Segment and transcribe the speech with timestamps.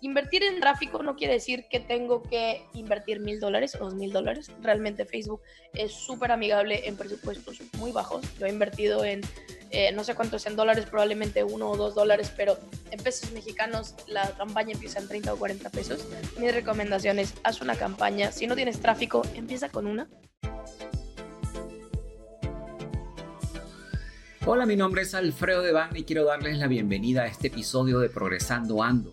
[0.00, 4.12] invertir en tráfico no quiere decir que tengo que invertir mil dólares o dos mil
[4.12, 4.50] dólares.
[4.62, 5.42] Realmente Facebook
[5.74, 8.24] es súper amigable en presupuestos muy bajos.
[8.38, 9.20] Lo he invertido en
[9.70, 12.58] eh, no sé cuántos en dólares, probablemente uno o dos dólares, pero
[12.90, 16.06] en pesos mexicanos la campaña empieza en 30 o 40 pesos.
[16.38, 18.32] Mi recomendación es, haz una campaña.
[18.32, 20.08] Si no tienes tráfico, empieza con una.
[24.46, 28.08] Hola, mi nombre es Alfredo Devane y quiero darles la bienvenida a este episodio de
[28.08, 29.12] Progresando Ando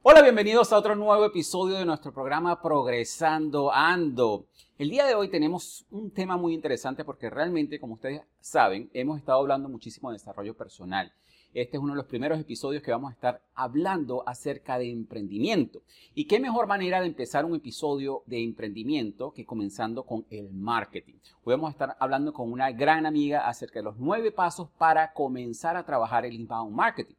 [0.00, 4.46] Hola, bienvenidos a otro nuevo episodio de nuestro programa Progresando Ando.
[4.78, 9.18] El día de hoy tenemos un tema muy interesante porque realmente, como ustedes saben, hemos
[9.18, 11.12] estado hablando muchísimo de desarrollo personal.
[11.52, 15.82] Este es uno de los primeros episodios que vamos a estar hablando acerca de emprendimiento.
[16.14, 21.14] Y qué mejor manera de empezar un episodio de emprendimiento que comenzando con el marketing.
[21.42, 25.12] Hoy vamos a estar hablando con una gran amiga acerca de los nueve pasos para
[25.12, 27.16] comenzar a trabajar el inbound marketing.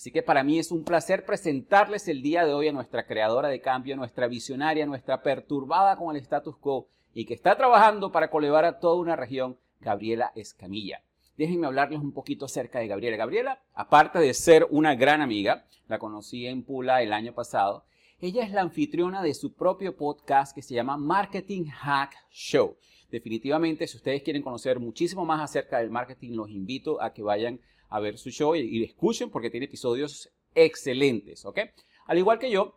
[0.00, 3.48] Así que para mí es un placer presentarles el día de hoy a nuestra creadora
[3.48, 8.30] de cambio, nuestra visionaria, nuestra perturbada con el status quo y que está trabajando para
[8.30, 11.02] colevar a toda una región, Gabriela Escamilla.
[11.36, 13.18] Déjenme hablarles un poquito acerca de Gabriela.
[13.18, 17.84] Gabriela, aparte de ser una gran amiga, la conocí en Pula el año pasado,
[18.22, 22.78] ella es la anfitriona de su propio podcast que se llama Marketing Hack Show.
[23.10, 27.60] Definitivamente, si ustedes quieren conocer muchísimo más acerca del marketing, los invito a que vayan
[27.90, 31.58] a ver su show y, escuchen porque tiene episodios excelentes, ¿ok?
[32.06, 32.76] Al igual que yo,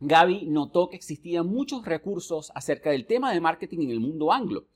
[0.00, 4.66] Gaby notó que existían muchos recursos acerca del tema de marketing en el mundo anglo.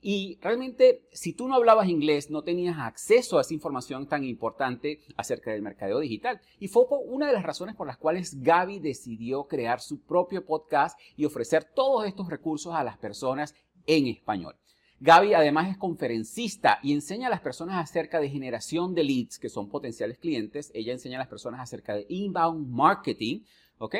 [0.00, 5.00] Y realmente, si tú no hablabas inglés, no tenías acceso a esa información tan importante
[5.16, 6.40] acerca del mercadeo digital.
[6.60, 10.98] Y fue una de las razones por las cuales Gaby decidió crear su propio podcast
[11.16, 13.54] y ofrecer todos estos recursos a las personas
[13.86, 14.54] en español.
[15.00, 19.50] Gaby además es conferencista y enseña a las personas acerca de generación de leads, que
[19.50, 20.70] son potenciales clientes.
[20.74, 23.40] Ella enseña a las personas acerca de inbound marketing,
[23.78, 23.96] ¿ok?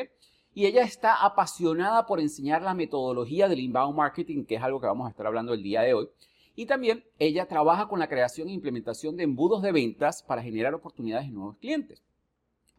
[0.55, 4.87] Y ella está apasionada por enseñar la metodología del inbound marketing, que es algo que
[4.87, 6.09] vamos a estar hablando el día de hoy.
[6.55, 10.73] Y también ella trabaja con la creación e implementación de embudos de ventas para generar
[10.73, 12.03] oportunidades de nuevos clientes.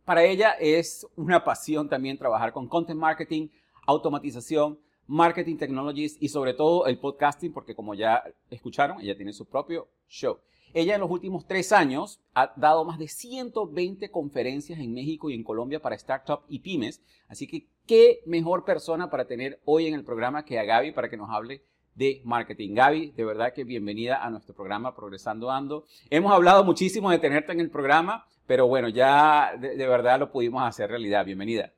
[0.05, 3.49] Para ella es una pasión también trabajar con content marketing,
[3.85, 9.45] automatización, marketing technologies y sobre todo el podcasting, porque como ya escucharon, ella tiene su
[9.45, 10.37] propio show.
[10.73, 15.33] Ella en los últimos tres años ha dado más de 120 conferencias en México y
[15.33, 17.01] en Colombia para startups y pymes.
[17.27, 21.09] Así que qué mejor persona para tener hoy en el programa que a Gaby para
[21.09, 21.63] que nos hable
[21.95, 22.75] de marketing.
[22.75, 25.85] Gaby, de verdad que bienvenida a nuestro programa Progresando Ando.
[26.09, 30.31] Hemos hablado muchísimo de tenerte en el programa, pero bueno, ya de, de verdad lo
[30.31, 31.25] pudimos hacer realidad.
[31.25, 31.73] Bienvenida.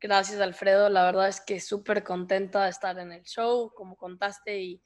[0.00, 0.88] Gracias, Alfredo.
[0.88, 4.82] La verdad es que súper contenta de estar en el show, como contaste, y,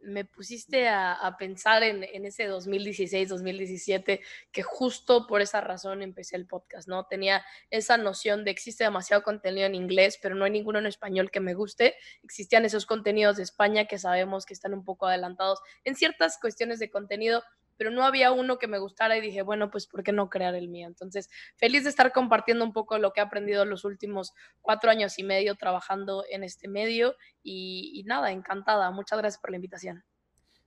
[0.00, 4.20] me pusiste a, pensar en, ese 2016, 2017,
[4.50, 7.06] que justo por esa razón empecé el podcast, ¿no?
[7.06, 11.30] Tenía esa noción de existe demasiado contenido en inglés, pero no hay ninguno en español
[11.30, 11.94] que me guste.
[12.24, 16.80] Existían esos contenidos de España que sabemos que están un poco adelantados en ciertas cuestiones
[16.80, 17.44] de contenido,
[17.76, 20.54] pero no había uno que me gustara y dije, bueno, pues ¿por qué no crear
[20.54, 20.86] el mío?
[20.86, 25.18] Entonces, feliz de estar compartiendo un poco lo que he aprendido los últimos cuatro años
[25.18, 28.90] y medio trabajando en este medio y, nada, encantada.
[28.90, 30.04] Muchas gracias por la invitación.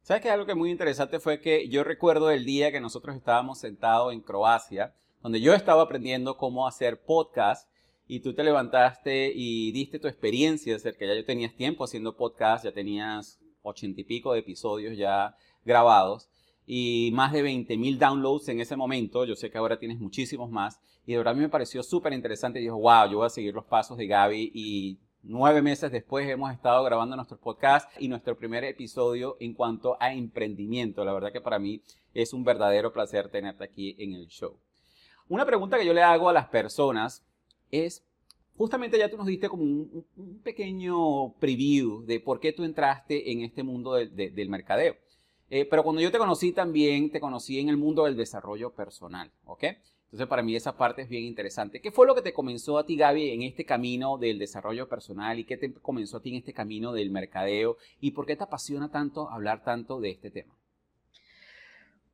[0.01, 3.59] ¿Sabes que algo que muy interesante fue que yo recuerdo el día que nosotros estábamos
[3.59, 7.67] sentados en Croacia, donde yo estaba aprendiendo cómo hacer podcast
[8.07, 12.65] y tú te levantaste y diste tu experiencia acerca, ya yo tenías tiempo haciendo podcast,
[12.65, 16.29] ya tenías ochenta y pico de episodios ya grabados
[16.67, 19.25] y más de 20 mil downloads en ese momento.
[19.25, 20.79] Yo sé que ahora tienes muchísimos más.
[21.05, 22.59] Y de verdad a mí me pareció súper interesante.
[22.59, 24.51] Dijo, wow, yo voy a seguir los pasos de Gaby.
[24.53, 29.97] Y nueve meses después hemos estado grabando nuestro podcast y nuestro primer episodio en cuanto
[29.99, 31.05] a emprendimiento.
[31.05, 31.81] La verdad que para mí
[32.13, 34.57] es un verdadero placer tenerte aquí en el show.
[35.27, 37.25] Una pregunta que yo le hago a las personas
[37.71, 38.05] es,
[38.55, 40.05] justamente ya tú nos diste como un,
[40.43, 44.95] pequeño preview de por qué tú entraste en este mundo del mercadeo.
[45.49, 49.31] Eh, pero cuando yo te conocí también, te conocí en el mundo del desarrollo personal,
[49.45, 49.63] ¿ok?
[50.05, 51.81] Entonces para mí esa parte es bien interesante.
[51.81, 55.37] ¿Qué fue lo que te comenzó a ti, Gaby, en este camino del desarrollo personal
[55.37, 58.43] y qué te comenzó a ti en este camino del mercadeo y por qué te
[58.43, 60.55] apasiona tanto hablar tanto de este tema?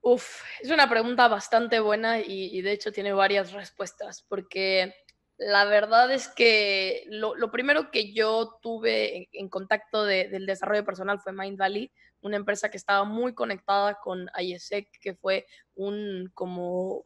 [0.02, 4.96] Uf, es una pregunta bastante buena y, y de hecho tiene varias respuestas porque
[5.44, 11.34] La verdad es que lo, primero que yo tuve en, contacto del desarrollo personal fue
[11.34, 11.92] Mind Valley,
[12.22, 17.06] una empresa que estaba muy conectada con IESEC, que fue un como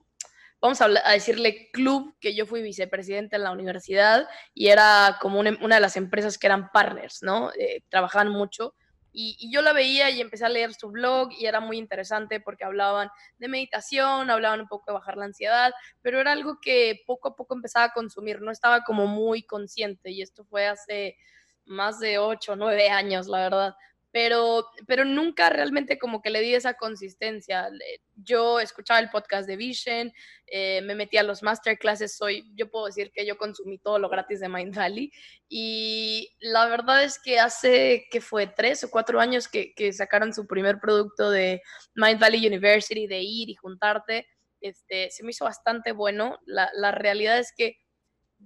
[0.59, 5.51] vamos a, decirle club, que yo fui vicepresidente en la universidad y era como una,
[5.75, 7.51] de las empresas que eran partners, ¿no?
[7.57, 8.75] Eh, trabajaban mucho.
[9.17, 12.65] Y, yo la veía y empecé a leer su blog y era muy interesante porque
[12.65, 15.71] hablaban de meditación, hablaban un poco de bajar la ansiedad,
[16.01, 20.11] pero era algo que poco a poco empezaba a consumir, no estaba como muy consciente
[20.11, 21.17] y esto fue hace
[21.63, 23.75] más de ocho o nueve años, la verdad
[24.15, 27.69] pero, pero nunca realmente como que le di esa consistencia.
[28.13, 30.09] Yo escuchaba el podcast de Vision,
[30.47, 34.07] eh, me metí a los masterclasses, soy, yo puedo decir que yo consumí todo lo
[34.07, 35.11] gratis de Mind Valley
[35.49, 40.33] y la verdad es que hace que fue tres o cuatro años que, que sacaron
[40.33, 41.61] su primer producto de
[41.95, 44.29] Mind Valley University, de ir y juntarte,
[44.61, 46.39] este, se me hizo bastante bueno.
[46.45, 47.75] La, la realidad es que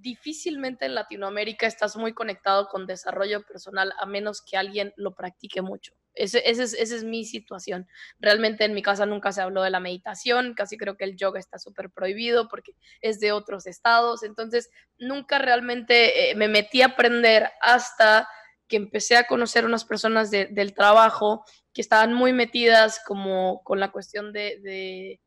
[0.02, 5.62] difícilmente en Latinoamérica estás muy conectado con desarrollo personal a menos que alguien lo practique
[5.62, 5.94] mucho.
[6.14, 7.88] Esa es, mi situación.
[8.20, 11.40] Realmente en mi casa nunca se habló de la meditación, casi creo que el yoga
[11.40, 16.88] está súper prohibido porque es de otros estados, entonces nunca realmente eh, me metí a
[16.88, 18.28] aprender hasta
[18.68, 21.44] que empecé a conocer unas personas del trabajo
[21.74, 25.20] que estaban muy metidas como con la cuestión de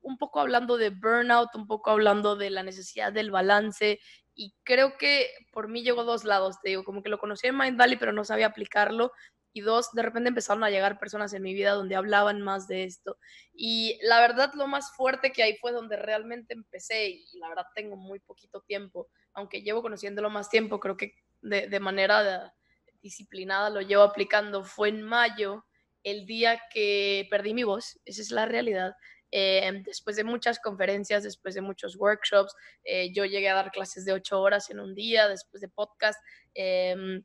[0.00, 4.00] un poco hablando de burnout, un poco hablando de la necesidad del balance
[4.34, 7.56] y creo que por mí llegó dos lados, te digo, como que lo conocí en
[7.56, 9.12] Mind Valley pero no sabía aplicarlo
[9.52, 12.84] y dos, de repente empezaron a llegar personas en mi vida donde hablaban más de
[12.84, 13.16] esto
[13.52, 17.66] y la verdad lo más fuerte que hay fue donde realmente empecé y la verdad
[17.74, 22.54] tengo muy poquito tiempo, aunque llevo conociéndolo más tiempo, creo que de, de manera
[23.00, 25.64] disciplinada lo llevo aplicando, fue en mayo
[26.04, 28.94] el día que perdí mi voz, esa es la realidad.
[29.30, 32.54] Em, después de muchas conferencias, después de muchos workshops,
[32.84, 36.18] eh, yo llegué a dar clases de ocho horas en un día, después de podcast,
[36.54, 37.22] em,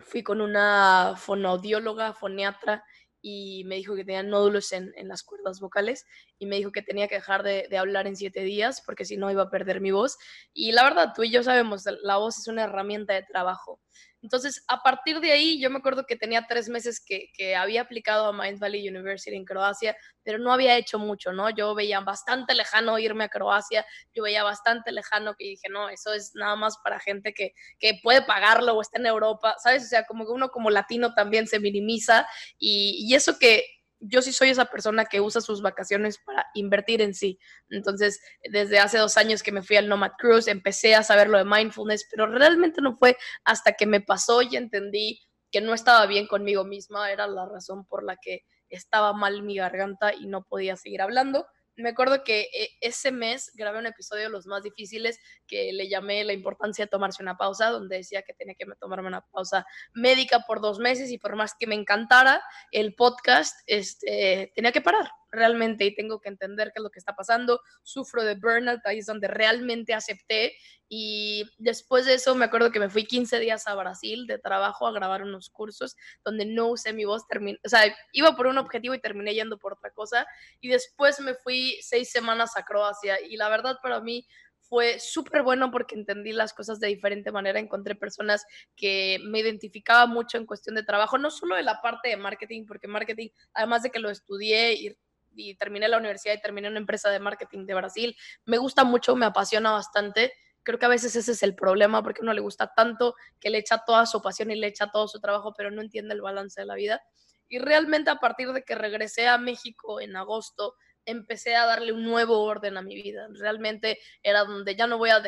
[0.00, 2.84] fui con una fonoaudióloga, foniatra,
[3.28, 6.04] y me dijo que tenía nódulos en, las cuerdas vocales
[6.38, 9.16] y me dijo que tenía que dejar de, de, hablar en siete días porque si
[9.16, 10.16] no iba a perder mi voz.
[10.52, 13.80] Y la verdad, tú y yo sabemos, la voz es una herramienta de trabajo.
[14.26, 18.26] Entonces, a partir de ahí, yo me acuerdo que tenía tres meses que, había aplicado
[18.26, 21.48] a Mind Valley University en Croacia, pero no había hecho mucho, ¿no?
[21.50, 26.12] Yo veía bastante lejano irme a Croacia, yo veía bastante lejano que dije, no, eso
[26.12, 29.84] es nada más para gente que, que puede pagarlo o está en Europa, ¿sabes?
[29.84, 32.26] O sea, como que uno como latino también se minimiza
[32.58, 33.64] y, y eso que
[34.00, 37.38] yo sí soy esa persona que usa sus vacaciones para invertir en sí.
[37.70, 38.20] Entonces,
[38.50, 41.44] desde hace dos años que me fui al Nomad Cruise, empecé a saber lo de
[41.44, 45.20] mindfulness, pero realmente no fue hasta que me pasó y entendí
[45.50, 49.56] que no estaba bien conmigo misma, era la razón por la que estaba mal mi
[49.56, 54.24] garganta y no podía seguir hablando me acuerdo que eh, ese mes grabé un episodio
[54.24, 58.22] de los más difíciles que le llamé la importancia de tomarse una pausa, donde decía
[58.22, 61.74] que tenía que tomarme una pausa médica por dos meses y por más que me
[61.74, 66.90] encantara el podcast, este, tenía que parar realmente y tengo que entender qué es lo
[66.90, 67.60] que está pasando.
[67.82, 70.54] Sufro de burnout, ahí es donde realmente acepté.
[70.88, 74.86] Y después de eso me acuerdo que me fui 15 días a Brasil de trabajo
[74.86, 78.58] a grabar unos cursos donde no usé mi voz, terminé, o sea, iba por un
[78.58, 80.26] objetivo y terminé yendo por otra cosa.
[80.60, 84.26] Y después me fui seis semanas a Croacia y la verdad para mí
[84.68, 88.44] fue súper bueno porque entendí las cosas de diferente manera, encontré personas
[88.76, 92.66] que me identificaba mucho en cuestión de trabajo, no solo de la parte de marketing,
[92.66, 94.96] porque marketing, además de que lo estudié y
[95.36, 98.16] y terminé la universidad y terminé una empresa de marketing de Brasil.
[98.44, 100.32] Me gusta mucho, me apasiona bastante.
[100.62, 103.58] Creo que a veces ese es el problema porque uno le gusta tanto que le
[103.58, 106.60] echa toda su pasión y le echa todo su trabajo, pero no entiende el balance
[106.60, 107.00] de la vida.
[107.48, 110.74] Y realmente a partir de que regresé a México en agosto,
[111.06, 113.28] empecé a darle un nuevo orden a mi vida.
[113.38, 115.22] Realmente era donde ya no voy a,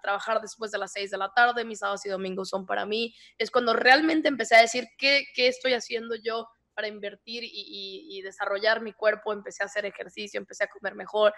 [0.00, 3.14] trabajar después de las seis de la tarde, mis sábados y domingos son para mí.
[3.36, 8.80] Es cuando realmente empecé a decir qué, qué estoy haciendo yo para invertir y, desarrollar
[8.80, 11.34] mi cuerpo, empecé a hacer ejercicio, empecé a comer mejor.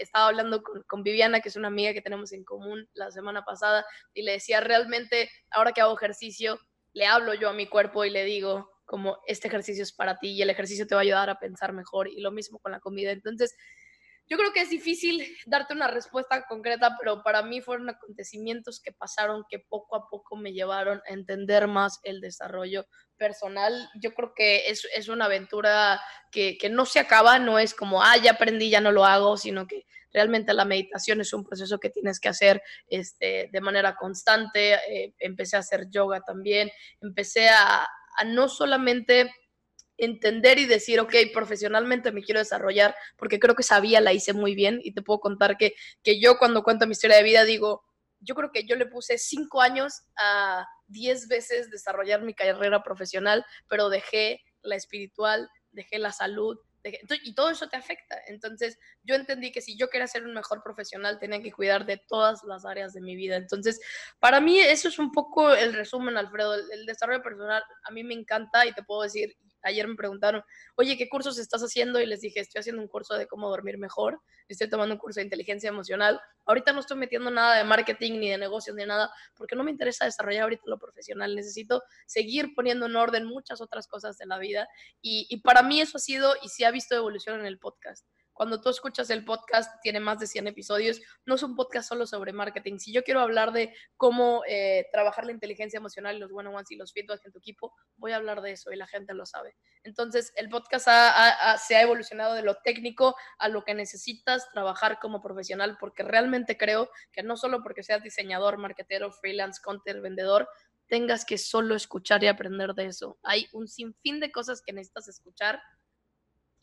[0.00, 3.84] Estaba hablando con, Viviana, que es una amiga que tenemos en común la semana pasada,
[4.14, 6.58] y le decía, realmente, ahora que hago ejercicio,
[6.92, 10.30] le hablo yo a mi cuerpo y le digo, como, este ejercicio es para ti
[10.30, 12.80] y el ejercicio te va a ayudar a pensar mejor y lo mismo con la
[12.80, 13.10] comida.
[13.10, 13.54] Entonces,
[14.28, 18.92] yo creo que es difícil darte una respuesta concreta, pero para mí fueron acontecimientos que
[18.92, 23.88] pasaron que poco a poco me llevaron a entender más el desarrollo personal.
[24.00, 28.02] Yo creo que es, es una aventura que, que, no se acaba, no es como,
[28.02, 31.78] ah, ya aprendí, ya no lo hago, sino que realmente la meditación es un proceso
[31.78, 34.74] que tienes que hacer este, de manera constante.
[34.74, 39.30] Eh, empecé a hacer yoga también, empecé a, a no solamente
[39.98, 44.54] entender y decir, ok, profesionalmente me quiero desarrollar, porque creo que sabía, la hice muy
[44.54, 47.84] bien y te puedo contar que, que yo cuando cuento mi historia de vida digo,
[48.20, 53.44] yo creo que yo le puse cinco años a diez veces desarrollar mi carrera profesional,
[53.68, 56.58] pero dejé la espiritual, dejé la salud,
[57.24, 58.16] y todo eso te afecta.
[58.26, 61.96] Entonces, yo entendí que si yo quería ser un mejor profesional, tenía que cuidar de
[61.96, 63.36] todas las áreas de mi vida.
[63.36, 63.80] Entonces,
[64.18, 66.54] para mí eso es un poco el resumen, Alfredo.
[66.54, 70.42] el desarrollo personal a mí me encanta y te puedo decir, ayer me preguntaron,
[70.76, 72.00] oye, ¿qué cursos estás haciendo?
[72.00, 75.20] Y les dije, estoy haciendo un curso de cómo dormir mejor, estoy tomando un curso
[75.20, 76.20] de inteligencia emocional.
[76.44, 79.70] Ahorita no estoy metiendo nada de marketing ni de negocios ni nada, porque no me
[79.70, 81.34] interesa desarrollar ahorita lo profesional.
[81.34, 84.68] Necesito seguir poniendo en orden muchas otras cosas de la vida.
[85.02, 88.06] Y, y para mí eso ha sido y se ha visto evolución en el podcast.
[88.36, 92.06] Cuando tú escuchas el podcast, tiene más de 100 episodios, no es un podcast solo
[92.06, 92.78] sobre marketing.
[92.78, 96.92] Si yo quiero hablar de cómo eh, trabajar la inteligencia emocional los one-on-ones y los
[96.92, 99.56] feedback en tu equipo, voy a hablar de eso y la gente lo sabe.
[99.84, 100.86] Entonces, el podcast
[101.66, 106.58] se ha evolucionado de lo técnico a lo que necesitas trabajar como profesional, porque realmente
[106.58, 110.46] creo que no solo porque seas diseñador, marketero, freelance, content, vendedor,
[110.88, 113.18] tengas que solo escuchar y aprender de eso.
[113.22, 115.60] Hay un sinfín de cosas que necesitas escuchar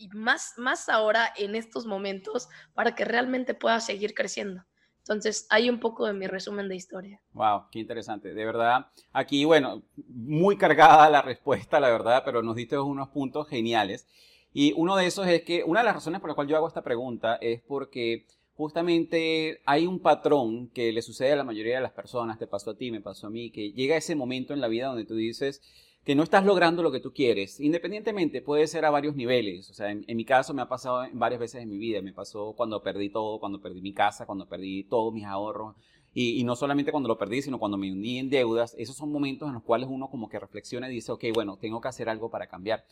[0.03, 4.63] y más, más ahora en estos momentos para que realmente pueda seguir creciendo.
[4.99, 7.21] Entonces, hay un poco de mi resumen de historia.
[7.33, 8.33] Wow, qué interesante.
[8.33, 13.47] De verdad, aquí, bueno, muy cargada la respuesta, la verdad, pero nos diste unos puntos
[13.47, 14.07] geniales.
[14.53, 16.67] Y uno de esos es que una de las razones por las cuales yo hago
[16.67, 21.81] esta pregunta es porque justamente hay un patrón que le sucede a la mayoría de
[21.81, 24.61] las personas, te pasó a ti, me pasó a mí, que llega ese momento en
[24.61, 25.61] la vida donde tú dices,
[26.03, 29.69] que no estás logrando lo que tú quieres, independientemente, puede ser a varios niveles.
[29.69, 32.01] O sea, en, mi caso me ha pasado varias veces en mi vida.
[32.01, 35.75] Me pasó cuando perdí todo, cuando perdí mi casa, cuando perdí todos mis ahorros.
[36.13, 38.75] Y, y, no solamente cuando lo perdí, sino cuando me uní en deudas.
[38.77, 41.79] Esos son momentos en los cuales uno como que reflexiona y dice, ok, bueno, tengo
[41.79, 42.83] que hacer algo para cambiar.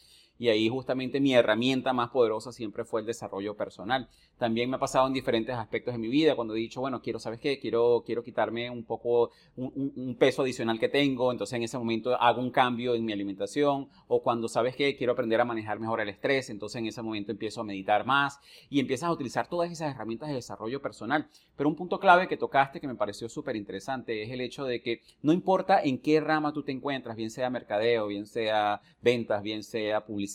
[0.42, 4.10] Y ahí justamente mi herramienta más poderosa siempre fue el desarrollo personal.
[4.40, 7.20] También me ha pasado en diferentes aspectos de mi vida cuando he dicho, bueno, quiero,
[7.20, 7.60] ¿sabes qué?
[7.60, 12.42] Quiero, quiero quitarme un poco, un, peso adicional que tengo, entonces en ese momento hago
[12.42, 14.98] un cambio en mi alimentación, o cuando, ¿sabes qué?
[14.98, 18.40] Quiero aprender a manejar mejor el estrés, entonces en ese momento empiezo a meditar más
[18.68, 21.28] y empiezas a utilizar todas esas herramientas de desarrollo personal.
[21.56, 24.82] Pero un punto clave que tocaste que me pareció súper interesante es el hecho de
[24.82, 29.44] que no importa en qué rama tú te encuentras, bien sea mercadeo, bien sea ventas,
[29.44, 30.31] bien sea publicidad,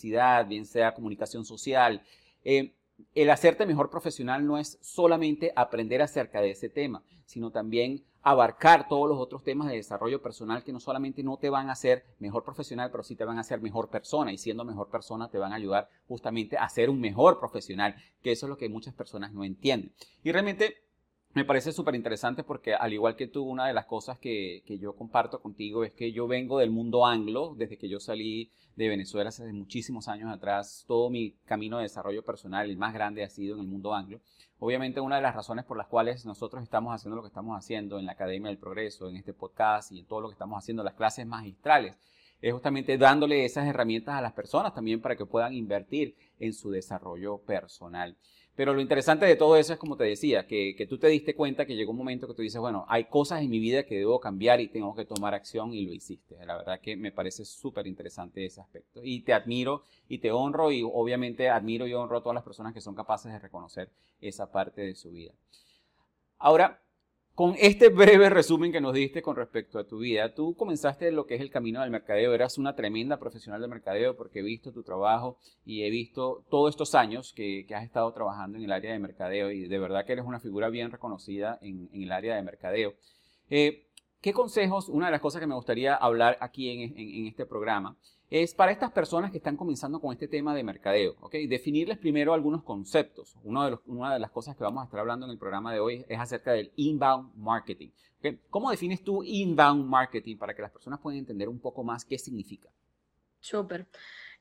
[0.46, 2.02] bien sea comunicación social,
[2.44, 2.74] eh,
[3.14, 8.88] el hacerte mejor profesional no es solamente aprender acerca de ese tema, sino también abarcar
[8.88, 12.04] todos los otros temas de desarrollo personal que no solamente no te van a hacer
[12.18, 15.38] mejor profesional, pero sí te van a hacer mejor persona y siendo mejor persona te
[15.38, 18.94] van a ayudar justamente a ser un mejor profesional, que eso es lo que muchas
[18.94, 19.92] personas no entienden.
[20.24, 20.85] Y realmente
[21.36, 24.78] me parece súper interesante porque al igual que tú, una de las cosas que, que,
[24.78, 28.88] yo comparto contigo es que yo vengo del mundo anglo, desde que yo salí de
[28.88, 33.28] Venezuela hace muchísimos años atrás, todo mi camino de desarrollo personal, el más grande, ha
[33.28, 34.22] sido en el mundo anglo.
[34.58, 37.98] Obviamente una de las razones por las cuales nosotros estamos haciendo lo que estamos haciendo
[37.98, 40.82] en la Academia del Progreso, en este podcast y en todo lo que estamos haciendo,
[40.84, 41.98] las clases magistrales,
[42.40, 46.70] es justamente dándole esas herramientas a las personas también para que puedan invertir en su
[46.70, 48.16] desarrollo personal.
[48.56, 51.34] Pero lo interesante de todo eso es, como te decía, que, que, tú te diste
[51.34, 53.96] cuenta que llegó un momento que tú dices, bueno, hay cosas en mi vida que
[53.96, 56.36] debo cambiar y tengo que tomar acción y lo hiciste.
[56.46, 59.00] La verdad que me parece súper interesante ese aspecto.
[59.04, 62.72] Y te admiro y te honro y obviamente admiro y honro a todas las personas
[62.72, 63.90] que son capaces de reconocer
[64.22, 65.32] esa parte de su vida.
[66.38, 66.80] Ahora,
[67.36, 71.26] con este breve resumen que nos diste con respecto a tu vida, tú comenzaste lo
[71.26, 74.72] que es el camino del mercadeo, eras una tremenda profesional de mercadeo porque he visto
[74.72, 78.90] tu trabajo y he visto todos estos años que, has estado trabajando en el área
[78.90, 82.42] de mercadeo y de verdad que eres una figura bien reconocida en, el área de
[82.42, 82.94] mercadeo.
[83.50, 83.86] Eh,
[84.22, 87.98] ¿Qué consejos, una de las cosas que me gustaría hablar aquí en este programa,
[88.30, 91.34] es para estas personas que están comenzando con este tema de mercadeo, ¿ok?
[91.48, 93.36] Definirles primero algunos conceptos.
[93.44, 96.18] Una de las cosas que vamos a estar hablando en el programa de hoy es
[96.18, 97.90] acerca del inbound marketing.
[98.50, 102.18] ¿Cómo defines tú inbound marketing para que las personas puedan entender un poco más qué
[102.18, 102.68] significa?
[103.38, 103.86] Súper.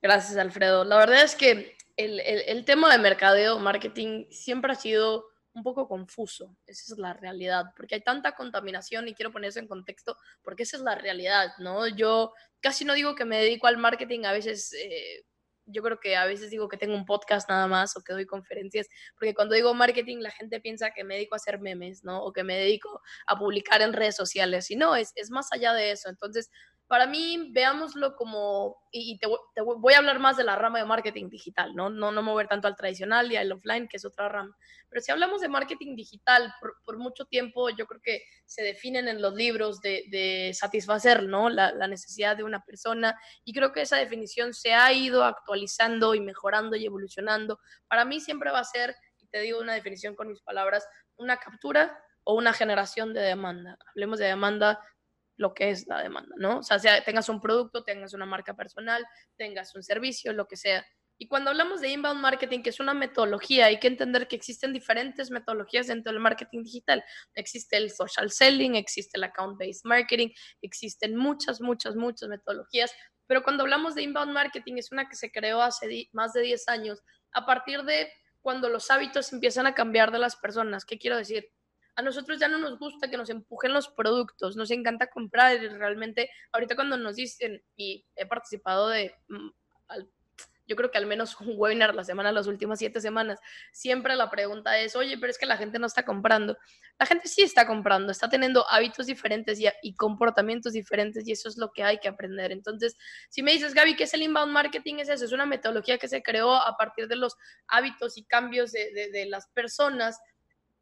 [0.02, 0.84] Gracias, Alfredo.
[0.84, 5.26] La verdad es que el tema de mercadeo, marketing, siempre ha sido
[5.56, 9.60] un poco confuso, esa es la realidad, porque hay tanta contaminación y quiero poner eso
[9.60, 11.88] en contexto, porque esa es la realidad, ¿no?
[11.88, 14.74] Yo casi no digo que me dedico al marketing, a veces...
[14.74, 15.26] Eh,
[15.68, 18.26] yo creo que a veces digo que tengo un podcast nada más o que doy
[18.26, 22.24] conferencias, porque cuando digo marketing la gente piensa que me dedico a hacer memes, ¿no?
[22.24, 25.74] O que me dedico a publicar en redes sociales, y no, es, es más allá
[25.74, 26.10] de eso.
[26.10, 26.52] Entonces,
[26.88, 31.30] para mí, veámoslo como, y te, voy a hablar más de la rama de marketing
[31.30, 31.90] digital, ¿no?
[31.90, 34.56] No, no mover tanto al tradicional y al offline, que es otra rama.
[34.88, 39.22] Pero si hablamos de marketing digital, por, mucho tiempo yo creo que se definen en
[39.22, 41.50] los libros de, satisfacer, ¿no?
[41.50, 43.20] La, la, necesidad de una persona.
[43.44, 47.60] Y creo que esa definición se ha ido actualizando y mejorando y evolucionando.
[47.88, 50.88] Para mí siempre va a ser, y te digo una definición con mis palabras,
[51.18, 53.78] una captura o una generación de demanda.
[53.88, 54.80] Hablemos de demanda
[55.38, 56.60] lo que es la demanda, ¿no?
[56.60, 59.06] O sea, tengas un producto, tengas una marca personal,
[59.38, 60.86] tengas un servicio, lo que sea.
[61.18, 64.74] Y cuando hablamos de inbound marketing, que es una metodología, hay que entender que existen
[64.74, 67.04] diferentes metodologías dentro del marketing digital.
[67.36, 70.30] Existe el social selling, existe el account-based marketing,
[70.62, 72.94] existen muchas, muchas, muchas metodologías.
[73.28, 76.68] Pero cuando hablamos de inbound marketing, es una que se creó hace más de 10
[76.68, 77.02] años,
[77.32, 78.12] a partir de
[78.42, 80.86] cuando los hábitos empiezan a cambiar de las personas.
[80.86, 81.50] ¿Qué quiero decir?
[81.96, 85.68] A nosotros ya no nos gusta que nos empujen los productos, nos encanta comprar y
[85.70, 89.50] realmente ahorita cuando nos dicen, y he participado de, mm,
[90.68, 93.40] yo creo que al menos un webinar la semana, las últimas siete semanas,
[93.72, 96.58] siempre la pregunta es, oye, pero es que la gente no está comprando.
[96.98, 101.58] La gente sí está comprando, está teniendo hábitos diferentes y, comportamientos diferentes y eso es
[101.58, 102.52] lo que hay que aprender.
[102.52, 102.96] Entonces,
[103.30, 104.96] si me dices, Gaby, ¿qué es el inbound marketing?
[104.96, 107.36] Es eso, es una metodología que se creó a partir de los
[107.68, 110.20] hábitos y cambios de, de las personas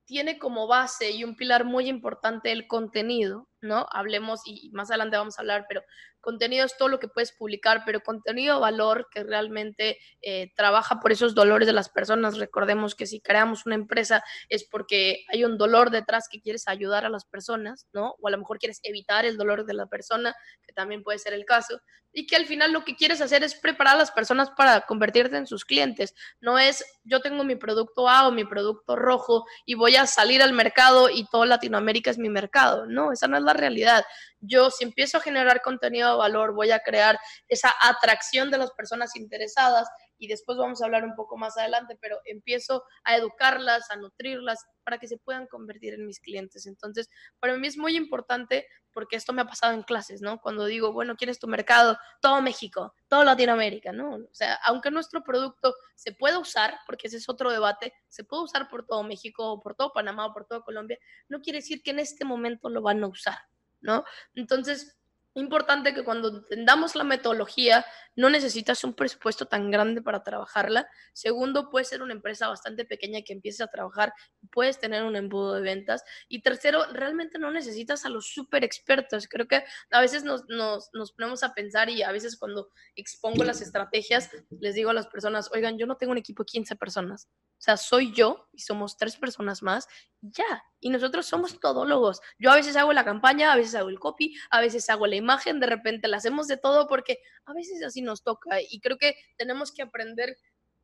[0.05, 3.87] tiene como base y un pilar muy importante el contenido, ¿no?
[3.91, 5.83] Hablemos y más adelante vamos a hablar, pero
[6.21, 11.11] contenido es todo lo que puedes publicar, pero contenido valor que realmente eh, trabaja por
[11.11, 12.37] esos dolores de las personas.
[12.37, 17.05] Recordemos que si creamos una empresa es porque hay un dolor detrás que quieres ayudar
[17.05, 18.15] a las personas, ¿no?
[18.21, 21.33] O a lo mejor quieres evitar el dolor de la persona, que también puede ser
[21.33, 21.79] el caso,
[22.13, 25.35] y que al final lo que quieres hacer es preparar a las personas para convertirte
[25.35, 26.13] en sus clientes.
[26.39, 30.41] No es yo tengo mi producto A o mi producto rojo y voy a salir
[30.43, 32.85] al mercado y todo Latinoamérica es mi mercado.
[32.85, 34.03] No, esa no es la realidad.
[34.39, 38.71] Yo si empiezo a generar contenido de valor, voy a crear esa atracción de las
[38.71, 39.87] personas interesadas
[40.23, 44.65] y después vamos a hablar un poco más adelante, pero empiezo a educarlas, a nutrirlas
[44.85, 46.65] para que se puedan convertir en mis clientes.
[46.65, 47.09] Entonces,
[47.41, 50.39] para mí es muy importante porque esto me ha pasado en clases, ¿no?
[50.39, 51.97] Cuando digo, bueno, ¿quién es tu mercado?
[52.21, 54.15] Todo México, todo Latinoamérica, ¿no?
[54.15, 58.43] O sea, aunque nuestro producto se pueda usar, porque ese es otro debate, se puede
[58.43, 61.99] usar por todo México, por todo Panamá, por todo Colombia, no quiere decir que en
[61.99, 63.39] este momento lo van a usar.
[63.83, 64.03] ¿no?
[64.33, 64.97] Entonces,
[65.35, 70.87] importante que cuando entendamos la metodología, no necesitas un presupuesto tan grande para trabajarla.
[71.13, 74.13] Segundo, puedes ser una empresa bastante pequeña que empieces a trabajar,
[74.51, 76.03] puedes tener un embudo de ventas.
[76.27, 79.27] Y tercero, realmente no necesitas a los súper expertos.
[79.27, 83.43] Creo que a veces nos, nos, nos, ponemos a pensar y a veces cuando expongo
[83.43, 86.75] las estrategias, les digo a las personas, oigan, yo no tengo un equipo de 15
[86.75, 87.27] personas.
[87.57, 89.87] O sea, soy yo y somos tres personas más,
[90.21, 90.63] ya.
[90.83, 92.19] Y nosotros somos todólogos.
[92.37, 95.15] Yo a veces hago la campaña, a veces hago el copy, a veces hago la
[95.15, 98.59] imagen, de repente la hacemos de todo porque a veces así nos toca.
[98.61, 100.35] Y creo que tenemos que aprender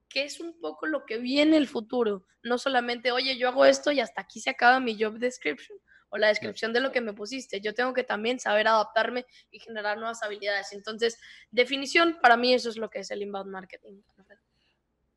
[0.08, 2.26] qué es un poco lo que viene el futuro.
[2.44, 6.18] No solamente, oye, yo hago esto y hasta aquí se acaba mi job description o
[6.18, 7.60] la descripción de lo que me pusiste.
[7.60, 10.72] Yo tengo que también saber adaptarme y generar nuevas habilidades.
[10.72, 11.20] Entonces,
[11.52, 14.02] definición, para mí eso es lo que es el inbound marketing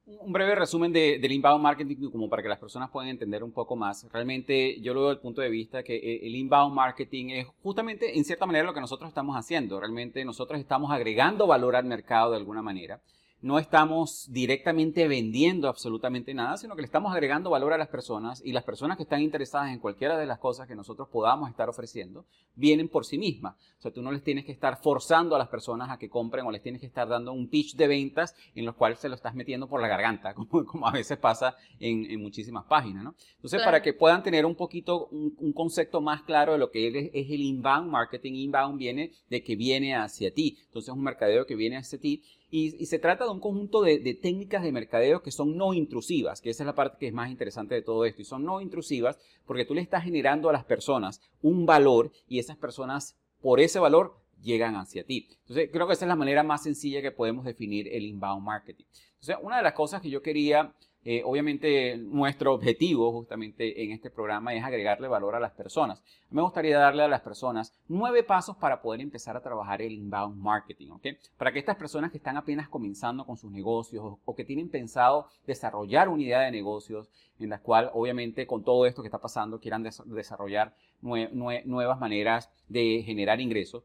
[0.05, 3.53] un breve resumen de, del inbound marketing como para que las personas puedan entender un
[3.53, 4.07] poco más.
[4.13, 7.47] Realmente yo lo veo desde el punto de vista que eh, el inbound marketing es
[7.63, 9.79] justamente en cierta manera lo que nosotros estamos haciendo.
[9.79, 13.01] Realmente nosotros estamos agregando valor al mercado de alguna manera
[13.43, 18.41] no estamos directamente vendiendo absolutamente nada, sino que le estamos agregando valor a las personas
[18.45, 21.69] y las personas que están interesadas en cualquiera de las cosas que nosotros podamos estar
[21.69, 22.25] ofreciendo,
[22.55, 23.57] vienen por sí mismas.
[23.79, 26.47] O sea, tú no les tienes que estar forzando a las personas a que compren
[26.47, 29.17] o les tienes que estar dando un pitch de ventas en los cuales se lo
[29.17, 33.15] estás metiendo por la garganta, como, como a veces pasa en, muchísimas páginas, ¿no?
[33.35, 37.11] Entonces, para que puedan tener un poquito, un, concepto más claro de lo que es,
[37.13, 40.59] es el inbound marketing, inbound viene de que viene hacia ti.
[40.67, 42.23] Entonces, es un mercadeo que viene hacia ti
[42.55, 46.51] y, se trata de un conjunto de, técnicas de mercadeo que son no intrusivas, que
[46.51, 48.21] esa es la parte que es más interesante de todo esto.
[48.21, 52.41] Y son no intrusivas porque tú le estás generando a las personas un valor y
[52.41, 55.29] esas personas por ese valor llegan hacia ti.
[55.41, 58.85] Entonces, creo que esa es la manera más sencilla que podemos definir el inbound marketing.
[59.13, 64.11] Entonces, una de las cosas que yo quería eh, obviamente nuestro objetivo justamente en este
[64.11, 66.03] programa es agregarle valor a las personas.
[66.31, 70.41] Me gustaría darle a las personas nueve pasos para poder empezar a trabajar el inbound
[70.41, 71.07] marketing, ¿ok?
[71.37, 75.27] Para que estas personas que están apenas comenzando con sus negocios o que tienen pensado
[75.47, 77.09] desarrollar una idea de negocios
[77.41, 83.03] en la cual obviamente con todo esto que está pasando quieran desarrollar nuevas maneras de
[83.05, 83.85] generar ingresos,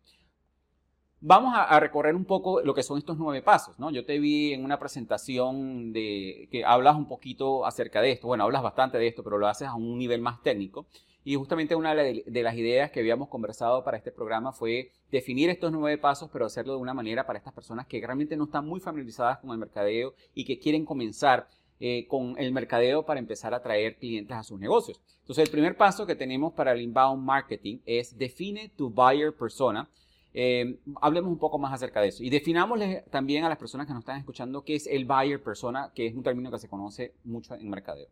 [1.19, 3.89] Vamos a, recorrer un poco lo que son estos nueve pasos, ¿no?
[3.89, 8.43] Yo te vi en una presentación de que hablas un poquito acerca de esto, bueno,
[8.43, 10.85] hablas bastante de esto, pero lo haces a un nivel más técnico.
[11.23, 15.71] Y justamente una de las ideas que habíamos conversado para este programa fue definir estos
[15.71, 18.79] nueve pasos, pero hacerlo de una manera para estas personas que realmente no están muy
[18.79, 21.49] familiarizadas con el mercadeo y que quieren comenzar
[21.79, 25.01] eh, con el mercadeo para empezar a traer clientes a sus negocios.
[25.21, 29.89] Entonces, el primer paso que tenemos para el inbound marketing es define tu buyer persona.
[30.33, 33.93] Eh, hablemos un poco más acerca de eso y definámosle también a las personas que
[33.93, 37.13] nos están escuchando qué es el buyer persona, que es un término que se conoce
[37.23, 38.07] mucho en mercadeo.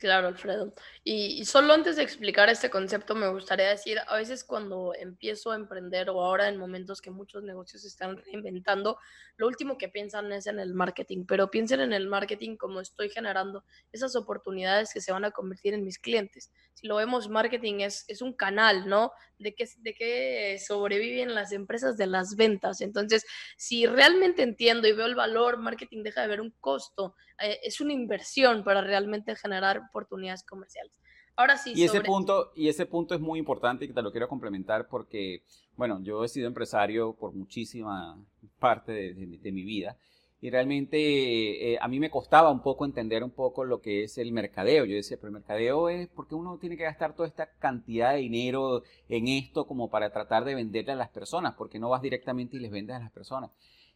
[0.00, 0.72] Claro, Alfredo.
[1.04, 5.56] Y, solo antes de explicar este concepto, me gustaría decir, a veces cuando empiezo a
[5.56, 8.96] emprender o ahora en momentos que muchos negocios están reinventando,
[9.36, 13.10] lo último que piensan es en el marketing, pero piensen en el marketing como estoy
[13.10, 16.50] generando esas oportunidades que se van a convertir en mis clientes.
[16.72, 19.12] Si lo vemos, marketing es, es un canal, ¿no?
[19.38, 22.80] De que, de que sobreviven las empresas de las ventas.
[22.80, 23.26] Entonces,
[23.58, 27.80] si realmente entiendo y veo el valor, marketing deja de ver un costo, eh, es
[27.80, 30.92] una inversión para realmente generar oportunidades comerciales.
[31.36, 31.72] Ahora sí.
[31.74, 35.42] Y, ese punto, y ese punto es muy importante y te lo quiero complementar porque,
[35.76, 38.18] bueno, yo he sido empresario por muchísima
[38.58, 39.96] parte de, mi vida
[40.42, 44.18] y realmente eh, a mí me costaba un poco entender un poco lo que es
[44.18, 44.84] el mercadeo.
[44.84, 48.20] Yo decía, pero el mercadeo es porque uno tiene que gastar toda esta cantidad de
[48.20, 52.56] dinero en esto como para tratar de venderle a las personas, porque no vas directamente
[52.56, 53.50] y les vendes a las personas.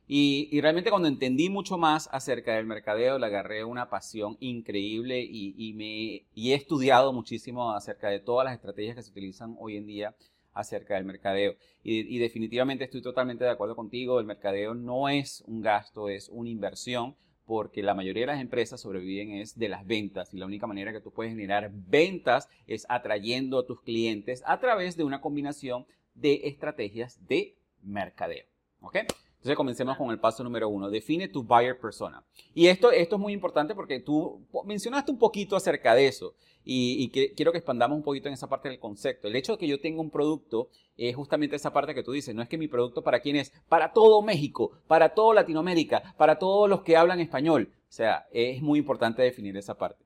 [0.06, 6.22] Y, realmente cuando entendí mucho más acerca del mercadeo, le agarré una pasión increíble y,
[6.34, 10.14] he estudiado muchísimo acerca de todas las estrategias que se utilizan hoy en día
[10.52, 11.54] acerca del mercadeo.
[11.82, 16.50] Y, definitivamente estoy totalmente de acuerdo contigo, el mercadeo no es un gasto, es una
[16.50, 20.66] inversión porque la mayoría de las empresas sobreviven es de las ventas y la única
[20.66, 25.20] manera que tú puedes generar ventas es atrayendo a tus clientes a través de una
[25.20, 28.46] combinación de estrategias de mercadeo.
[28.80, 28.96] ¿Ok?
[29.44, 30.88] Entonces comencemos con el paso número uno.
[30.88, 32.24] Define tu buyer persona.
[32.54, 37.10] Y esto, esto es muy importante porque tú mencionaste un poquito acerca de eso y,
[37.10, 39.28] quiero que expandamos un poquito en esa parte del concepto.
[39.28, 42.34] El hecho de que yo tenga un producto es justamente esa parte que tú dices.
[42.34, 46.38] No es que mi producto para quién es, para todo México, para todo Latinoamérica, para
[46.38, 47.70] todos los que hablan español.
[47.70, 50.03] O sea, es muy importante definir esa parte.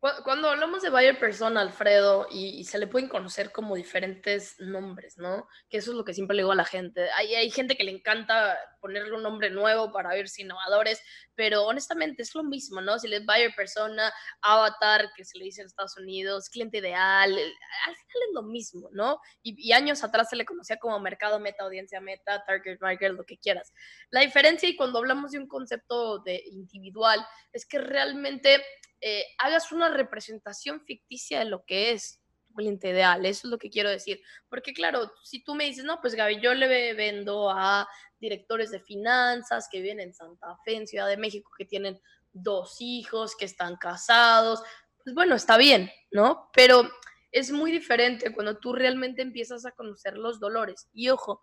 [0.00, 5.46] Cuando hablamos de buyer persona, Alfredo, y, se le pueden conocer como diferentes nombres, ¿no?
[5.68, 7.10] Que eso es lo que siempre le digo a la gente.
[7.10, 11.02] Hay, hay gente que le encanta ponerle un nombre nuevo para verse innovadores,
[11.34, 12.98] pero honestamente es lo mismo, ¿no?
[12.98, 14.10] Si le es buyer persona,
[14.40, 18.88] avatar, que se le dice en Estados Unidos, cliente ideal, al final es lo mismo,
[18.92, 19.20] ¿no?
[19.42, 23.24] Y, y años atrás se le conocía como mercado meta, audiencia meta, target market, lo
[23.24, 23.74] que quieras.
[24.08, 28.62] La diferencia, y cuando hablamos de un concepto de individual, es que realmente
[29.00, 33.24] eh, hagas una representación ficticia de lo que es tu cliente ideal.
[33.24, 34.20] Eso es lo que quiero decir.
[34.48, 38.80] Porque claro, si tú me dices, no, pues Gaby, yo le vendo a directores de
[38.80, 42.00] finanzas que viven en Santa Fe, en Ciudad de México, que tienen
[42.32, 44.62] dos hijos, que están casados,
[45.02, 46.50] pues bueno, está bien, ¿no?
[46.52, 46.88] Pero
[47.32, 50.88] es muy diferente cuando tú realmente empiezas a conocer los dolores.
[50.92, 51.42] Y ojo,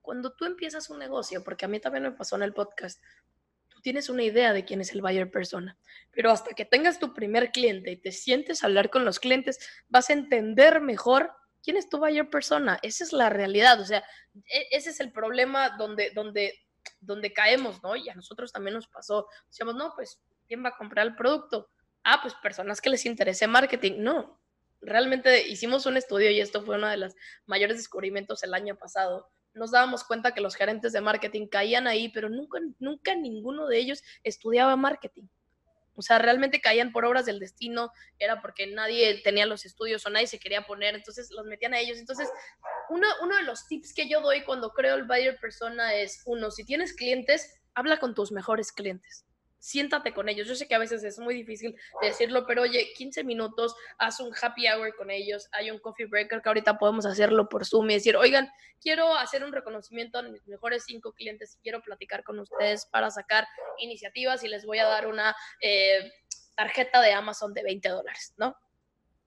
[0.00, 3.02] cuando tú empiezas un negocio, porque a mí también me pasó en el podcast,
[3.86, 5.78] tienes una idea de quién es el buyer persona,
[6.10, 9.60] pero hasta que tengas tu primer cliente y te sientes a hablar con los clientes,
[9.86, 11.30] vas a entender mejor
[11.62, 12.80] quién es tu buyer persona.
[12.82, 14.02] Esa es la realidad, o sea,
[14.34, 16.66] e, ese es el problema donde, donde,
[16.98, 17.94] donde caemos, ¿no?
[17.94, 19.28] Y a nosotros también nos pasó.
[19.46, 21.70] Decíamos, no, pues, ¿quién va a comprar el producto?
[22.02, 23.98] Ah, pues personas que les interese marketing.
[23.98, 24.42] No,
[24.80, 29.30] realmente hicimos un estudio y esto fue uno de los mayores descubrimientos el año pasado
[29.56, 33.78] nos dábamos cuenta que los gerentes de marketing caían ahí, pero nunca, nunca ninguno de
[33.78, 35.24] ellos estudiaba marketing.
[35.94, 40.10] O sea, realmente caían por obras del destino, era porque nadie tenía los estudios o
[40.10, 41.98] nadie se quería poner, entonces los metían a ellos.
[41.98, 42.28] Entonces,
[42.90, 46.50] uno, uno de los tips que yo doy cuando creo el buyer persona es, uno,
[46.50, 49.25] si tienes clientes, habla con tus mejores clientes
[49.58, 50.46] siéntate con ellos.
[50.46, 54.32] Yo sé que a veces es muy difícil decirlo, pero oye, 15 minutos, haz un
[54.40, 57.94] happy hour con ellos, hay un coffee breaker que ahorita podemos hacerlo por Zoom y
[57.94, 62.38] decir, oigan, quiero hacer un reconocimiento a mis mejores cinco clientes y quiero platicar con
[62.38, 63.46] ustedes para sacar
[63.78, 66.12] iniciativas y les voy a dar una eh,
[66.54, 68.56] tarjeta de Amazon de 20 dólares, ¿no?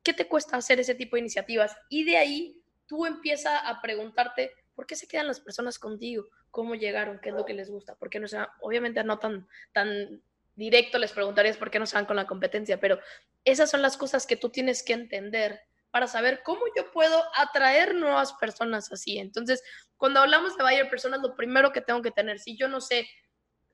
[0.03, 1.75] ¿Qué te cuesta hacer ese tipo de iniciativas?
[1.89, 6.29] Y de ahí tú empiezas a preguntarte, ¿por qué se quedan las personas contigo?
[6.51, 10.23] cómo llegaron, qué es lo que les gusta, porque no sea, obviamente no tan, tan
[10.55, 12.97] directo les preguntarías por qué no se van con la competencia, pero
[13.43, 15.59] esas son las cosas que tú tienes que entender
[15.91, 19.17] para saber cómo yo puedo atraer nuevas personas así.
[19.17, 19.61] Entonces,
[19.97, 23.05] cuando hablamos de buyer personas, lo primero que tengo que tener, si yo no sé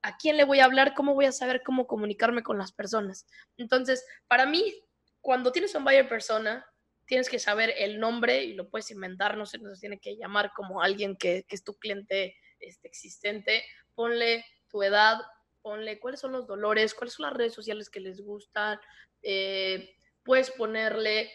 [0.02, 3.28] a quién le voy a hablar, cómo voy a saber cómo comunicarme con las personas.
[3.58, 4.84] Entonces, para mí,
[5.22, 6.66] cuando tienes un buyer persona,
[7.06, 10.82] tienes que saber el nombre y lo puedes inventar, no se tiene que llamar como
[10.82, 13.64] alguien que, que es tu cliente este, existente,
[13.94, 15.20] ponle tu edad,
[15.62, 18.80] ponle cuáles son los dolores, cuáles son las redes sociales que les gustan,
[19.22, 21.32] eh, puedes ponerle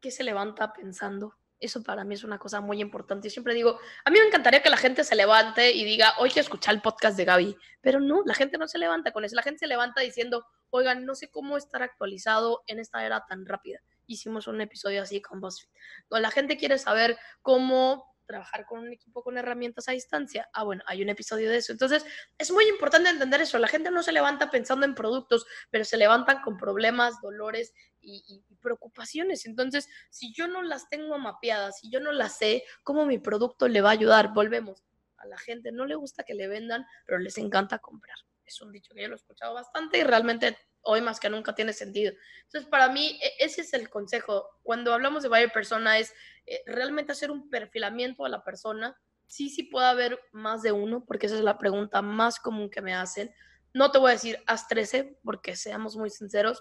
[0.00, 1.34] qué se levanta pensando.
[1.58, 3.28] Eso para mí es una cosa muy importante.
[3.28, 6.30] Yo siempre digo, a mí me encantaría que la gente se levante y diga, hoy
[6.30, 9.36] quiero escuchar el podcast de Gaby, pero no, la gente no se levanta con eso.
[9.36, 13.44] La gente se levanta diciendo, oigan, no sé cómo estar actualizado en esta era tan
[13.44, 13.80] rápida.
[14.10, 15.70] Hicimos un episodio así con BuzzFeed.
[16.10, 20.48] La gente quiere saber cómo trabajar con un equipo con herramientas a distancia.
[20.52, 21.70] Ah, bueno, hay un episodio de eso.
[21.70, 22.04] Entonces,
[22.36, 23.56] es muy importante entender eso.
[23.58, 28.44] La gente no se levanta pensando en productos, pero se levantan con problemas, dolores y,
[28.60, 29.46] preocupaciones.
[29.46, 33.68] Entonces, si yo no las tengo mapeadas, si yo no las sé, ¿cómo mi producto
[33.68, 34.32] le va a ayudar?
[34.34, 34.82] Volvemos.
[35.18, 38.18] A la gente no le gusta que le vendan, pero les encanta comprar.
[38.50, 41.54] Es un dicho que yo lo he escuchado bastante y realmente hoy más que nunca
[41.54, 42.12] tiene sentido.
[42.42, 44.44] Entonces, para mí, e, ese es el consejo.
[44.64, 46.12] Cuando hablamos de buyer persona es
[46.46, 48.96] eh, realmente hacer un perfilamiento a la persona.
[49.28, 52.82] Sí, sí puede haber más de uno, porque esa es la pregunta más común que
[52.82, 53.32] me hacen.
[53.72, 56.60] No te voy a decir haz 13, porque seamos muy sinceros,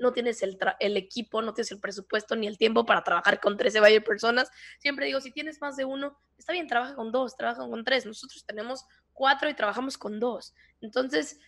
[0.00, 3.58] no tienes el, el, equipo, no tienes el presupuesto ni el tiempo para trabajar con
[3.58, 4.50] 13 buyer personas.
[4.78, 8.06] Siempre digo, si tienes más de uno, está bien, trabaja con dos, trabaja con tres.
[8.06, 10.54] Nosotros tenemos cuatro y trabajamos con dos.
[10.80, 11.38] Entonces,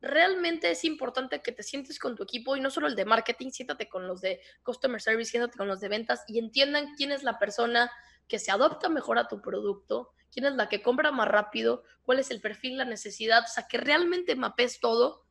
[0.00, 3.50] realmente es importante que te sientes con tu equipo y no solo el de marketing,
[3.50, 7.22] siéntate con los de customer service, siéntate con los de ventas y entiendan quién es
[7.22, 7.90] la persona
[8.26, 12.20] que se adopta mejor a tu producto, quién es la que compra más rápido, cuál
[12.20, 15.26] es el perfil, la necesidad, o sea, que realmente mapes todo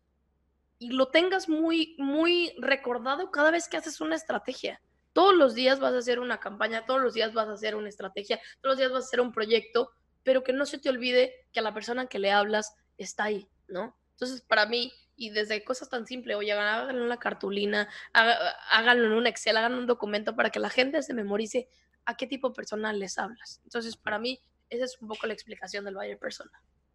[0.77, 4.81] y lo tengas muy, muy recordado cada vez que haces una estrategia.
[5.13, 7.89] Todos los días vas a hacer una campaña, todos los días vas a hacer una
[7.89, 9.91] estrategia, todos los días vas a hacer un proyecto,
[10.29, 13.47] pero que no se te olvide que a la persona que le hablas está ahí,
[13.67, 13.95] ¿no?
[14.11, 19.13] Entonces, para mí, y desde cosas tan simples, oye, háganlo en una cartulina, háganlo en
[19.13, 21.67] un Excel, hagan un documento para que la gente se memorice
[22.05, 23.59] a qué tipo de persona les hablas.
[23.63, 24.39] Entonces, para mí,
[24.69, 26.51] esa es un poco la explicación del buyer persona.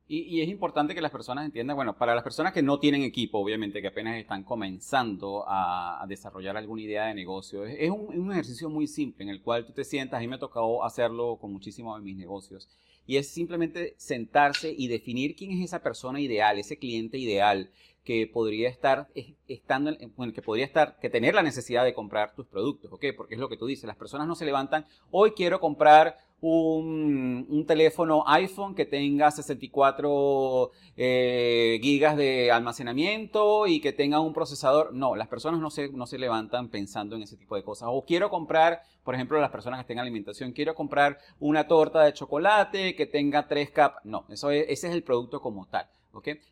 [0.06, 3.38] Y, es importante que las personas entiendan, bueno, para las personas que no tienen equipo,
[3.38, 8.70] obviamente, que apenas están comenzando a, desarrollar alguna idea de negocio, es, un, un, ejercicio
[8.70, 11.50] muy simple en el cual tú te sientas, a mí me ha tocado hacerlo con
[11.52, 12.68] muchísimos de mis negocios,
[13.06, 17.70] y es simplemente sentarse y definir quién es esa persona ideal, ese cliente ideal
[18.04, 19.08] que podría estar
[19.48, 23.06] estando, bueno, que podría estar, que tener la necesidad de comprar tus productos, ¿ok?
[23.16, 27.64] Porque es lo que tú dices, las personas no se levantan, hoy quiero comprar un,
[27.66, 34.92] teléfono iPhone que tenga 64 eh, gigas de almacenamiento y que tenga un procesador.
[34.92, 37.88] No, las personas no se, no se levantan pensando en ese tipo de cosas.
[37.90, 42.12] O quiero comprar, por ejemplo, las personas que tengan alimentación, quiero comprar una torta de
[42.12, 44.04] chocolate que tenga 3 capas.
[44.04, 45.88] No, eso ese es el producto como tal.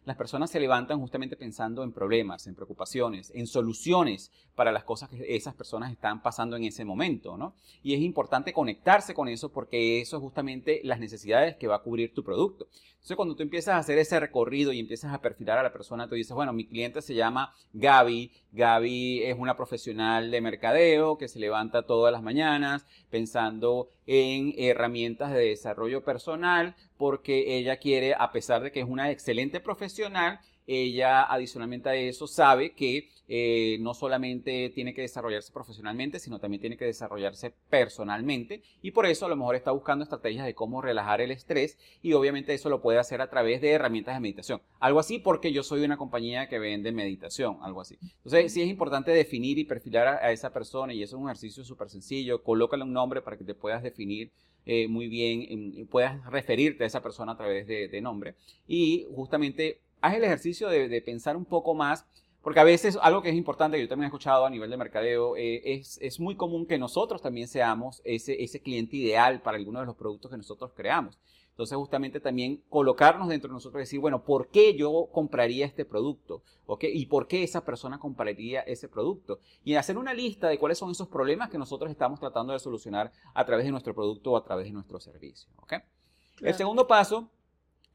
[0.04, 5.08] Las personas se levantan justamente pensando en problemas, en preocupaciones, en soluciones para las cosas
[5.08, 7.54] que esas personas están pasando en ese momento, ¿no?
[7.82, 11.82] Y es importante conectarse con eso porque eso es justamente las necesidades que va a
[11.82, 12.68] cubrir tu producto.
[13.02, 16.08] Entonces, cuando tú empiezas a hacer ese recorrido y empiezas a perfilar a la persona,
[16.08, 18.30] tú dices, bueno, mi cliente se llama Gaby.
[18.52, 25.32] Gaby es una profesional de mercadeo que se levanta todas las mañanas pensando en herramientas
[25.32, 30.38] de desarrollo personal porque ella quiere, a pesar de que es una excelente profesional,
[30.68, 36.60] ella adicionalmente a eso sabe que eh, no solamente tiene que desarrollarse profesionalmente, sino también
[36.60, 40.80] tiene que desarrollarse personalmente y por eso a lo mejor está buscando estrategias de cómo
[40.80, 44.60] relajar el estrés y obviamente eso lo puede hacer a través de herramientas de meditación.
[44.78, 47.98] Algo así porque yo soy una compañía que vende meditación, algo así.
[48.18, 51.64] Entonces sí es importante definir y perfilar a, esa persona y eso es un ejercicio
[51.64, 52.42] súper sencillo.
[52.42, 54.30] Colócale un nombre para que te puedas definir
[54.66, 58.34] eh, muy bien, y puedas referirte a esa persona a través de nombre
[58.66, 62.04] y justamente haz el ejercicio de, pensar un poco más,
[62.42, 64.76] porque a veces algo que es importante, que yo también he escuchado a nivel de
[64.76, 69.56] mercadeo, eh, es, es, muy común que nosotros también seamos ese, ese cliente ideal para
[69.56, 71.16] alguno de los productos que nosotros creamos.
[71.52, 75.84] Entonces, justamente también colocarnos dentro de nosotros y decir, bueno, ¿por qué yo compraría este
[75.84, 76.42] producto?
[76.64, 76.90] ¿Okay?
[76.98, 79.38] ¿Y por qué esa persona compraría ese producto?
[79.62, 83.12] Y hacer una lista de cuáles son esos problemas que nosotros estamos tratando de solucionar
[83.34, 85.50] a través de nuestro producto o a través de nuestro servicio.
[85.58, 85.80] ¿okay?
[86.40, 87.28] El segundo paso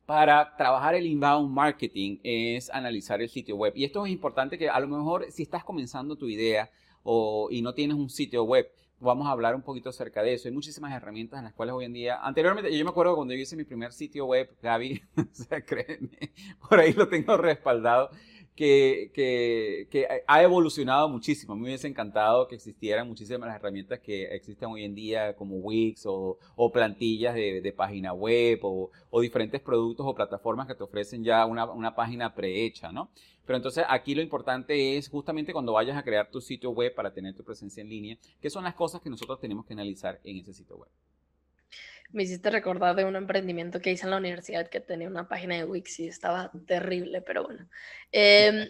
[0.05, 3.73] para trabajar el inbound marketing es analizar el sitio web.
[3.75, 6.69] Y esto es importante que a lo mejor si estás comenzando tu idea
[7.01, 10.47] o, y no tienes un sitio web, vamos a hablar un poquito acerca de eso.
[10.47, 13.39] Hay muchísimas herramientas en las cuales hoy en día, anteriormente, yo me acuerdo cuando yo
[13.39, 16.31] hice mi primer sitio web, Gaby, o sea, créeme,
[16.67, 18.09] por ahí lo tengo respaldado
[18.57, 21.55] que, ha evolucionado muchísimo.
[21.55, 26.37] Me hubiese encantado que existieran muchísimas herramientas que existen hoy en día, como Wix o,
[26.73, 32.33] plantillas de, página web o, diferentes productos o plataformas que te ofrecen ya una, página
[32.33, 33.11] prehecha, ¿no?
[33.45, 37.13] Pero entonces aquí lo importante es justamente cuando vayas a crear tu sitio web para
[37.13, 40.37] tener tu presencia en línea, qué son las cosas que nosotros tenemos que analizar en
[40.37, 40.89] ese sitio web
[42.11, 45.55] me hiciste recordar de un emprendimiento que hice en la universidad que tenía una página
[45.55, 47.67] de Wix y estaba terrible, pero bueno.
[48.11, 48.69] Em,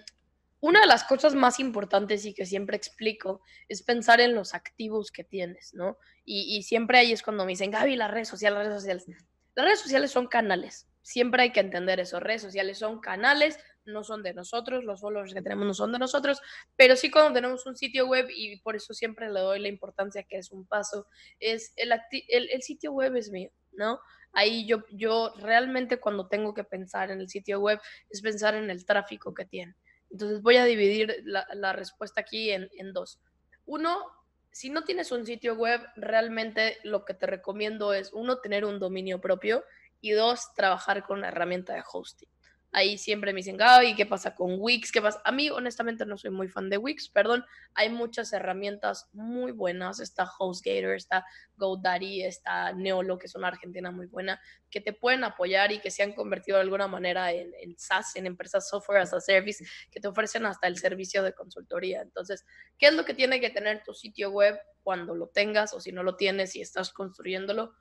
[0.60, 5.12] una de las cosas más importantes y que siempre explico es pensar en los activos
[5.12, 5.98] que tienes, ¿no?
[6.26, 9.26] Y, siempre ahí es cuando me dicen, Gaby, las redes sociales, las redes sociales.
[9.56, 10.88] Las redes sociales son canales.
[11.02, 12.20] Siempre hay que entender eso.
[12.20, 16.00] Redes sociales son canales, no son de nosotros, los followers que tenemos no son de
[16.00, 16.40] nosotros,
[16.76, 20.24] pero sí cuando tenemos un sitio web, y por eso siempre le doy la importancia
[20.24, 21.08] que es un paso,
[21.40, 21.92] es el,
[22.30, 24.00] el, sitio web es mío, ¿no?
[24.34, 28.70] Ahí yo, yo realmente cuando tengo que pensar en el sitio web es pensar en
[28.70, 29.76] el tráfico que tiene
[30.10, 33.20] entonces voy a dividir la, respuesta aquí en, en, dos.
[33.66, 34.06] Uno,
[34.52, 38.80] si no tienes un sitio web, realmente lo que te recomiendo es, uno, tener un
[38.80, 39.64] dominio propio
[40.00, 42.30] y dos, trabajar con una herramienta de hosting.
[42.78, 44.92] Ahí siempre me dicen, Gaby, ¿qué pasa con Wix?
[44.92, 45.20] ¿Qué pasa?
[45.26, 47.44] A mí, honestamente, no soy muy fan de Wix, perdón.
[47.74, 50.00] Hay muchas herramientas muy buenas.
[50.00, 55.24] Está HostGator, está GoDaddy, está Neolo, que es una argentina muy buena, que te pueden
[55.24, 59.00] apoyar y que se han convertido de alguna manera en, en SaaS, en empresas software
[59.00, 62.04] as a service, que te ofrecen hasta el servicio de consultoría.
[62.04, 62.46] Entonces,
[62.78, 65.92] ¿qué es lo que tiene que tener tu sitio web cuando lo tengas o si
[65.92, 67.74] no lo tienes y estás construyéndolo?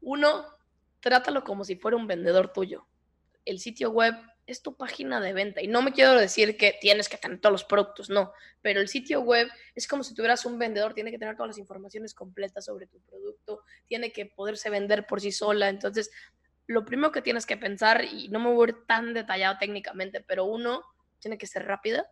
[0.00, 0.46] Uno,
[1.00, 2.86] trátalo como si fuera un vendedor tuyo
[3.44, 4.14] el sitio web
[4.46, 5.62] es tu página de venta.
[5.62, 8.88] Y no me quiero decir que tienes que tener todos los productos, no, pero el
[8.88, 12.64] sitio web es como si tuvieras un vendedor, tiene que tener todas las informaciones completas
[12.64, 15.68] sobre tu producto, tiene que poderse vender por sí sola.
[15.68, 16.10] Entonces,
[16.66, 20.20] lo primero que tienes que pensar, y no me voy a ir tan detallado técnicamente,
[20.20, 20.82] pero uno,
[21.20, 22.06] tiene que ser rápida.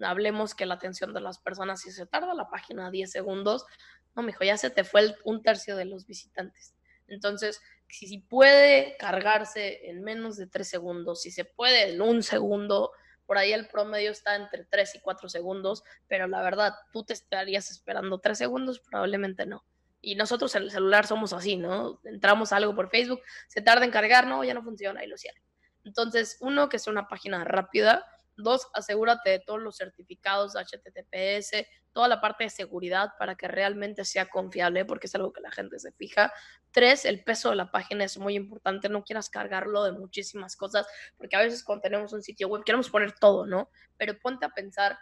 [0.00, 3.66] Hablemos que la atención de las personas, si se tarda la página 10 segundos,
[4.14, 6.74] no, mijo, ya se te fue un tercio de los visitantes.
[7.10, 12.92] Entonces, si, puede cargarse en menos de tres segundos, si se puede en un segundo,
[13.26, 17.12] por ahí el promedio está entre tres y cuatro segundos, pero la verdad, tú te
[17.12, 19.64] estarías esperando tres segundos, probablemente no.
[20.00, 22.00] Y nosotros en el celular somos así, ¿no?
[22.04, 25.40] Entramos algo por Facebook, se tarda en cargar, no, ya no funciona y lo cierra.
[25.84, 28.06] Entonces, uno, que sea una página rápida,
[28.42, 34.04] Dos, asegúrate de todos los certificados HTTPS, toda la parte de seguridad para que realmente
[34.04, 36.32] sea confiable, porque es algo que la gente se fija.
[36.70, 40.86] Tres, el peso de la página es muy importante, no quieras cargarlo de muchísimas cosas,
[41.16, 43.70] porque a veces cuando tenemos un sitio web queremos poner todo, ¿no?
[43.96, 44.98] Pero ponte a pensar,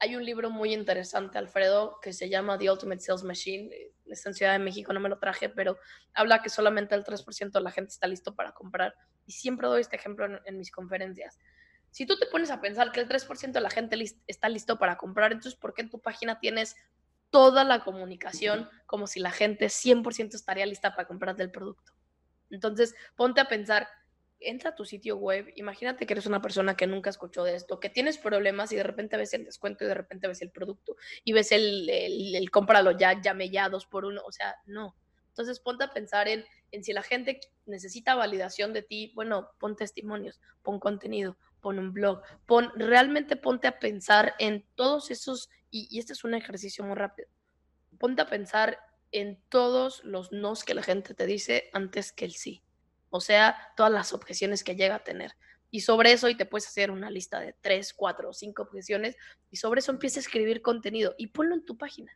[0.00, 3.70] hay un libro muy interesante, Alfredo, que se llama The Ultimate Sales Machine,
[4.06, 5.76] está en Ciudad de México, no me lo traje, pero
[6.14, 8.94] habla que solamente el 3% de la gente está listo para comprar.
[9.26, 11.38] Y siempre doy este ejemplo en mis conferencias
[11.90, 13.96] si tú te pones a pensar que el 3% de la gente
[14.26, 16.76] está listo para comprar, entonces ¿por qué en tu página tienes
[17.30, 21.92] toda la comunicación como si la gente 100% estaría lista para comprarte el producto?
[22.50, 23.88] Entonces, ponte a pensar,
[24.40, 27.80] entra a tu sitio web, imagínate que eres una persona que nunca escuchó de esto,
[27.80, 30.96] que tienes problemas y de repente ves el descuento y de repente ves el producto
[31.24, 34.96] y ves el, el, el cómpralo ya, llame ya, dos por uno, o sea, no.
[35.28, 39.76] Entonces, ponte a pensar en, en si la gente necesita validación de ti, bueno, pon
[39.76, 45.98] testimonios, pon contenido, pon un blog, pon, realmente ponte a pensar en todos esos, y,
[45.98, 47.28] este es un ejercicio muy rápido,
[47.98, 48.78] ponte a pensar
[49.12, 52.62] en todos los nos que la gente te dice antes que el sí.
[53.10, 55.32] O sea, todas las objeciones que llega a tener.
[55.70, 59.16] Y sobre eso, y te puedes hacer una lista de tres, cuatro o cinco objeciones,
[59.50, 62.12] y sobre eso empieza a escribir contenido y ponlo en tu página.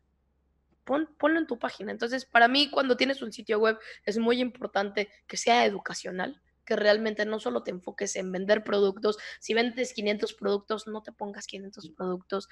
[0.84, 1.92] Pon, ponlo en tu página.
[1.92, 6.76] Entonces, para mí, cuando tienes un sitio web, es muy importante que sea educacional, que
[6.76, 9.18] realmente no solo te enfoques en vender productos.
[9.40, 12.48] Si vendes 500 productos, no te pongas 500 productos.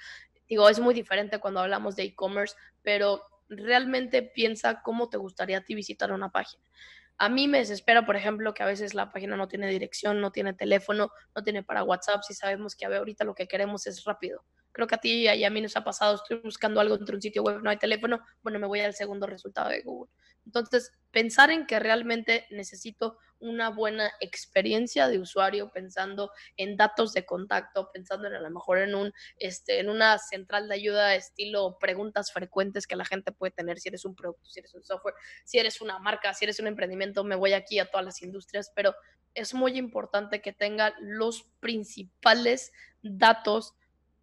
[0.47, 5.63] Digo, es muy diferente cuando hablamos de e-commerce, pero realmente piensa cómo te gustaría a
[5.63, 6.63] ti visitar una página.
[7.17, 10.31] A mí me desespera, por ejemplo, que a veces la página no tiene dirección, no
[10.31, 14.43] tiene teléfono, no tiene para WhatsApp, si sabemos que ahorita lo que queremos es rápido.
[14.71, 17.21] Creo que a ti y a mí nos ha pasado, estoy buscando algo entre un
[17.21, 20.11] sitio web, no hay teléfono, bueno, me voy al segundo resultado de Google.
[20.45, 27.25] Entonces, pensar en que realmente necesito una buena experiencia de usuario, pensando en datos de
[27.25, 31.77] contacto, pensando en a lo mejor en un este en una central de ayuda estilo
[31.79, 35.15] preguntas frecuentes que la gente puede tener si eres un producto, si eres un software,
[35.43, 38.71] si eres una marca, si eres un emprendimiento, me voy aquí a todas las industrias,
[38.75, 38.95] pero
[39.33, 43.73] es muy importante que tenga los principales datos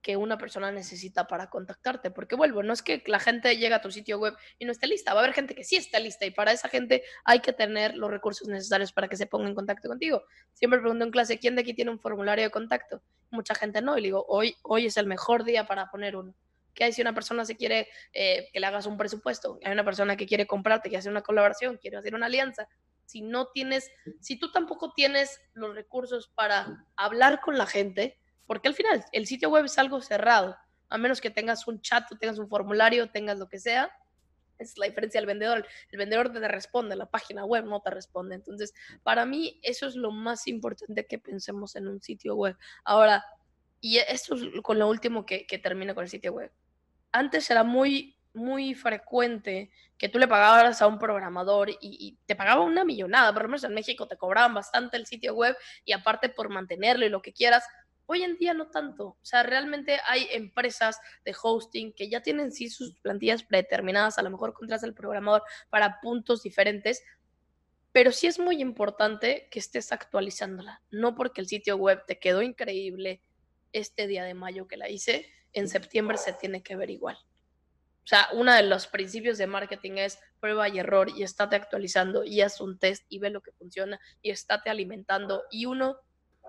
[0.08, 2.10] que una persona necesita para contactarte.
[2.10, 4.86] Porque vuelvo, no es que la gente llegue a tu sitio web y no esté
[4.86, 7.52] lista, va a haber gente que sí está lista y para esa gente hay que
[7.52, 10.22] tener los recursos necesarios para que se ponga en contacto contigo.
[10.54, 13.02] Siempre pregunto en clase, ¿quién de aquí tiene un formulario de contacto?
[13.30, 16.34] Mucha gente no, y digo, hoy, hoy es el mejor día para poner uno.
[16.72, 19.58] ¿Qué hay si una persona se quiere eh, que le hagas un presupuesto?
[19.62, 22.66] Hay una persona que quiere comprarte, que hace una colaboración, quiere hacer una alianza.
[23.04, 23.90] Si no tienes,
[24.22, 28.18] si tú tampoco tienes los recursos para hablar con la gente,
[28.48, 30.56] porque al final el sitio web es algo cerrado,
[30.88, 33.92] a menos que tengas un chat o tengas un formulario, tengas lo que sea.
[34.58, 35.66] Es la diferencia del vendedor.
[35.92, 38.34] El vendedor te responde, la página web no te responde.
[38.34, 38.72] Entonces,
[39.04, 42.56] para mí eso es lo más importante que pensemos en un sitio web.
[42.84, 43.22] Ahora,
[43.80, 46.50] y esto es con lo último que, termino con el sitio web.
[47.12, 52.62] Antes era muy, muy frecuente que tú le pagabas a un programador y, te pagaba
[52.62, 56.30] una millonada, por lo menos en México te cobraban bastante el sitio web y aparte
[56.30, 57.64] por mantenerlo y lo que quieras.
[58.10, 59.04] Hoy en día no tanto.
[59.04, 64.22] O sea, realmente hay empresas de hosting que ya tienen sí sus plantillas predeterminadas, a
[64.22, 67.02] lo mejor contratas al programador para puntos diferentes,
[67.92, 72.40] pero sí es muy importante que estés actualizándola, no porque el sitio web te quedó
[72.40, 73.22] increíble
[73.72, 77.18] este día de mayo que la hice, en septiembre se tiene que ver igual.
[78.04, 82.24] O sea, uno de los principios de marketing es prueba y error y estate actualizando
[82.24, 85.42] y haz un test y ve lo que funciona y estate alimentando.
[85.50, 85.98] Y uno,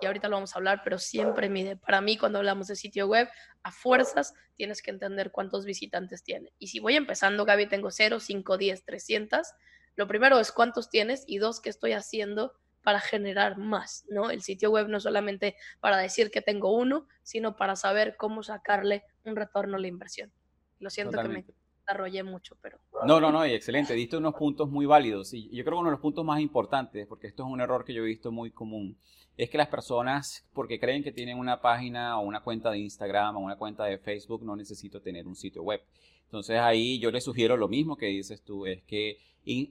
[0.01, 1.75] y ahorita lo vamos a hablar, pero siempre mide.
[1.75, 3.29] Para mí, cuando hablamos de sitio web,
[3.63, 6.53] a fuerzas tienes que entender cuántos visitantes tiene.
[6.59, 9.47] Y si voy empezando, Gaby, tengo 0, 5, 10, 300.
[9.95, 14.31] Lo primero es cuántos tienes y dos, qué estoy haciendo para generar más, ¿no?
[14.31, 19.03] El sitio web no solamente para decir que tengo uno, sino para saber cómo sacarle
[19.25, 20.31] un retorno a la inversión.
[20.79, 21.45] Lo siento que me
[21.89, 22.77] desarrollé mucho, pero...
[23.05, 23.93] No, no, no, y excelente.
[23.93, 25.33] Diste unos puntos muy válidos.
[25.33, 27.83] Y yo creo que uno de los puntos más importantes, porque esto es un error
[27.83, 28.97] que yo he visto muy común,
[29.37, 33.37] es que las personas, porque creen que tienen una página o una cuenta de Instagram
[33.37, 35.81] o una cuenta de Facebook, no necesito tener un sitio web.
[36.25, 39.17] Entonces ahí yo les sugiero lo mismo que dices tú, es que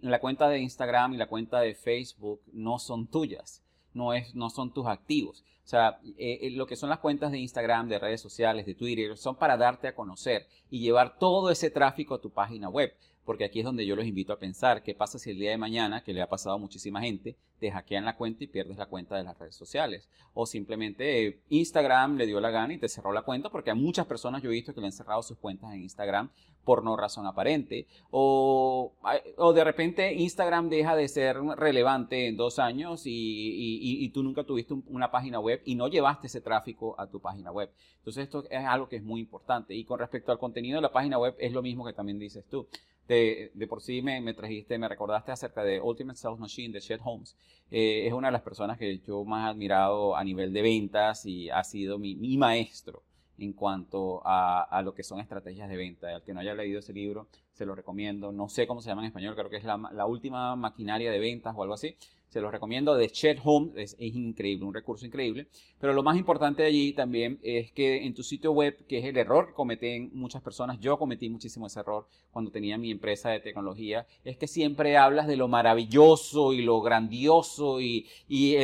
[0.00, 3.62] la cuenta de Instagram y la cuenta de Facebook no son tuyas,
[3.98, 5.44] no, es, no son tus activos.
[5.64, 8.74] O sea, eh, eh, lo que son las cuentas de Instagram, de redes sociales, de
[8.74, 12.94] Twitter, son para darte a conocer y llevar todo ese tráfico a tu página web
[13.28, 15.58] porque aquí es donde yo los invito a pensar qué pasa si el día de
[15.58, 18.86] mañana, que le ha pasado a muchísima gente, te hackean la cuenta y pierdes la
[18.86, 20.08] cuenta de las redes sociales.
[20.32, 24.06] O simplemente Instagram le dio la gana y te cerró la cuenta, porque a muchas
[24.06, 26.30] personas yo he visto que le han cerrado sus cuentas en Instagram
[26.64, 27.86] por no razón aparente.
[28.10, 28.94] O,
[29.36, 34.44] o de repente Instagram deja de ser relevante en dos años y, y tú nunca
[34.44, 37.70] tuviste una página web y no llevaste ese tráfico a tu página web.
[37.98, 39.74] Entonces esto es algo que es muy importante.
[39.74, 42.46] Y con respecto al contenido de la página web es lo mismo que también dices
[42.48, 42.66] tú
[43.14, 47.36] de, por sí me, trajiste, me recordaste acerca de Ultimate Sales Machine de Chet Holmes.
[47.70, 51.26] Eh, es una de las personas que yo más he admirado a nivel de ventas
[51.26, 53.02] y ha sido mi maestro
[53.38, 56.14] en cuanto a, a, lo que son estrategias de venta.
[56.14, 58.32] Al que no haya leído ese libro, se lo recomiendo.
[58.32, 61.18] No sé cómo se llama en español, creo que es la, la última maquinaria de
[61.18, 61.96] ventas o algo así.
[62.28, 65.48] Se los recomiendo de Chet Home, es, increíble, un recurso increíble.
[65.80, 69.16] Pero lo más importante allí también es que en tu sitio web, que es el
[69.16, 73.40] error que cometen muchas personas, yo cometí muchísimo ese error cuando tenía mi empresa de
[73.40, 78.56] tecnología, es que siempre hablas de lo maravilloso y lo grandioso y, y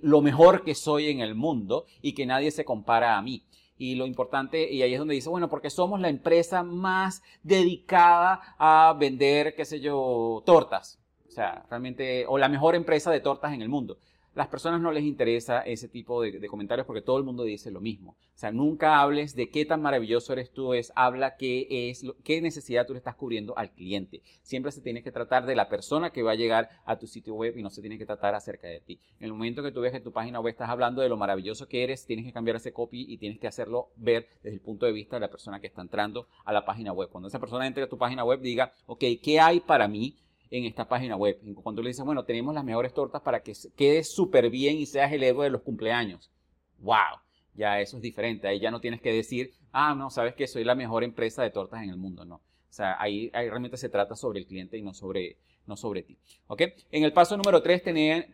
[0.00, 3.42] lo mejor que soy en el mundo y que nadie se compara a mí.
[3.78, 8.40] Y lo importante, y ahí es donde dice, bueno, porque somos la empresa más dedicada
[8.58, 10.98] a vender, qué sé yo, tortas
[11.36, 13.98] sea, realmente, o la mejor empresa de tortas en el mundo.
[14.36, 17.80] Las personas no les interesa ese tipo de, comentarios porque todo el mundo dice lo
[17.80, 18.10] mismo.
[18.10, 22.42] O sea, nunca hables de qué tan maravilloso eres tú, es habla qué es, qué
[22.42, 24.20] necesidad tú le estás cubriendo al cliente.
[24.42, 27.32] Siempre se tiene que tratar de la persona que va a llegar a tu sitio
[27.32, 29.00] web y no se tiene que tratar acerca de ti.
[29.18, 31.66] En el momento que tú ves que tu página web estás hablando de lo maravilloso
[31.66, 34.84] que eres, tienes que cambiar ese copy y tienes que hacerlo ver desde el punto
[34.84, 37.08] de vista de la persona que está entrando a la página web.
[37.08, 40.14] Cuando esa persona entre a tu página web, diga, ok, ¿qué hay para mí?
[40.50, 41.38] En esta página web.
[41.62, 45.12] Cuando le dices, bueno, tenemos las mejores tortas para que quede súper bien y seas
[45.12, 46.30] el héroe de los cumpleaños.
[46.78, 47.20] ¡Wow!
[47.54, 48.48] Ya eso es diferente.
[48.48, 51.50] Ahí ya no tienes que decir, ah, no, sabes que soy la mejor empresa de
[51.50, 52.24] tortas en el mundo.
[52.24, 52.36] No.
[52.36, 56.18] O sea, ahí, realmente se trata sobre el cliente y no sobre, no sobre ti.
[56.46, 56.62] ¿Ok?
[56.90, 57.82] En el paso número 3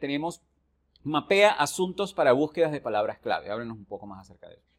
[0.01, 0.43] tenemos
[1.05, 3.51] mapea asuntos para búsquedas de palabras clave.
[3.51, 4.72] Háblenos un poco más acerca de eso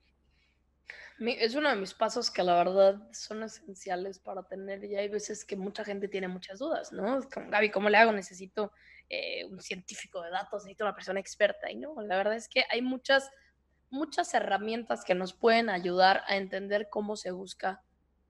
[1.20, 5.46] es uno de mis pasos que la verdad son esenciales para tener, y hay veces
[5.46, 7.22] que mucha gente tiene muchas dudas, ¿no?
[7.34, 8.12] Como, Gaby, ¿cómo le hago?
[8.12, 8.72] Necesito
[9.10, 12.66] eh, un científico de datos, necesito una persona experta, y no, la verdad es que
[12.70, 13.30] hay muchas,
[13.90, 17.84] muchas herramientas que nos pueden ayudar a entender cómo se busca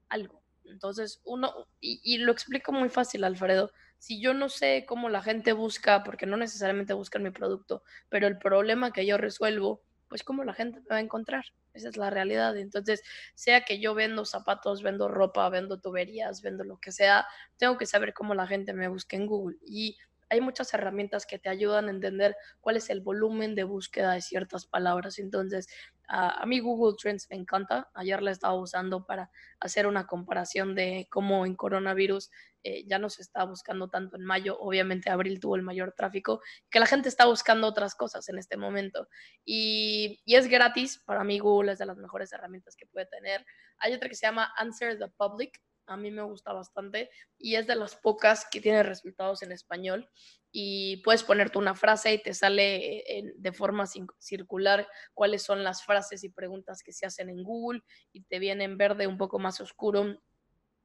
[0.08, 0.42] algo.
[0.64, 5.22] Entonces, uno, y, y lo explico muy fácil, Alfredo, si yo no sé cómo la
[5.22, 10.22] gente busca, porque no necesariamente buscan mi producto, pero el problema que yo resuelvo, pues
[10.22, 11.44] cómo la gente me va a encontrar.
[11.72, 12.56] Esa es la realidad.
[12.56, 13.02] Entonces,
[13.34, 17.26] sea que yo vendo zapatos, vendo ropa, vendo tuberías, vendo lo que sea,
[17.56, 19.58] tengo que saber cómo la gente me busca en Google.
[19.66, 19.98] Y
[20.34, 24.20] hay muchas herramientas que te ayudan a entender cuál es el volumen de búsqueda de
[24.20, 25.18] ciertas palabras.
[25.18, 25.68] Entonces,
[26.08, 27.90] a, mí Google Trends me encanta.
[27.94, 29.30] Ayer la estaba usando para
[29.60, 32.30] hacer una comparación de cómo en coronavirus
[32.62, 34.58] eh, ya no se está buscando tanto en mayo.
[34.58, 38.56] Obviamente abril tuvo el mayor tráfico, que la gente está buscando otras cosas en este
[38.56, 39.08] momento.
[39.44, 40.98] Y, y es gratis.
[41.06, 43.44] Para mí Google es de las mejores herramientas que puede tener.
[43.78, 45.60] Hay otra que se llama Answer the Public.
[45.86, 50.08] A mí me gusta bastante y es de las pocas que tiene resultados en español.
[50.56, 53.86] y puedes ponerte una frase y te sale de forma
[54.20, 57.82] circular cuáles son las frases y preguntas que se hacen en Google
[58.12, 60.16] y te viene en verde un poco más oscuro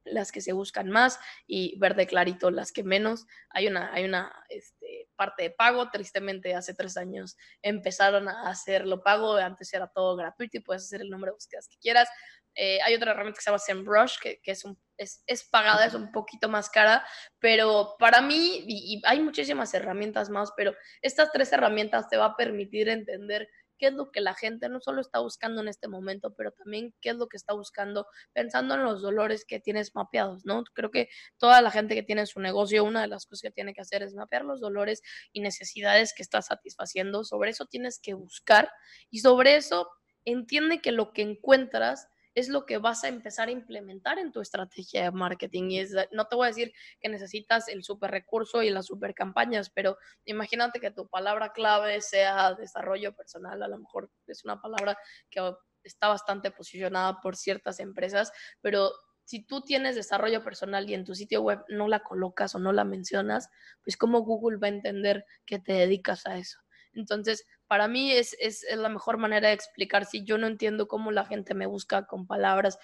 [0.04, 3.26] las que se buscan más y verde clarito las que menos.
[3.50, 9.02] Hay una, hay una este, parte de pago, tristemente hace tres años empezaron a hacerlo
[9.02, 12.08] pago, antes era todo gratuito y puedes hacer el número de búsquedas que quieras.
[12.54, 15.86] Eh, hay otra herramienta que se llama SEMrush, que, que es, un, es, es, pagada,
[15.86, 17.04] es un poquito más cara,
[17.38, 22.36] pero para mí, y, hay muchísimas herramientas más, pero estas tres herramientas te va a
[22.36, 23.48] permitir entender
[23.80, 26.94] qué es lo que la gente no solo está buscando en este momento, pero también
[27.00, 30.62] qué es lo que está buscando pensando en los dolores que tienes mapeados, ¿no?
[30.74, 33.72] Creo que toda la gente que tiene su negocio, una de las cosas que tiene
[33.72, 35.00] que hacer es mapear los dolores
[35.32, 37.24] y necesidades que está satisfaciendo.
[37.24, 38.70] Sobre eso tienes que buscar
[39.08, 39.88] y sobre eso
[40.26, 44.40] entiende que lo que encuentras es lo que vas a empezar a implementar en tu
[44.40, 45.70] estrategia de marketing.
[45.70, 49.14] Y es, no te voy a decir que necesitas el super recurso y las super
[49.14, 53.62] campañas, pero imagínate que tu palabra clave sea desarrollo personal.
[53.62, 54.96] A lo mejor es una palabra
[55.30, 55.40] que
[55.82, 58.92] está bastante posicionada por ciertas empresas, pero
[59.24, 62.72] si tú tienes desarrollo personal y en tu sitio web no la colocas o no
[62.72, 63.48] la mencionas,
[63.84, 66.58] pues cómo Google va a entender que te dedicas a eso.
[66.94, 68.36] Entonces, para mí es,
[68.74, 72.26] la mejor manera de explicar si yo no entiendo cómo la gente me busca con
[72.26, 72.78] palabras,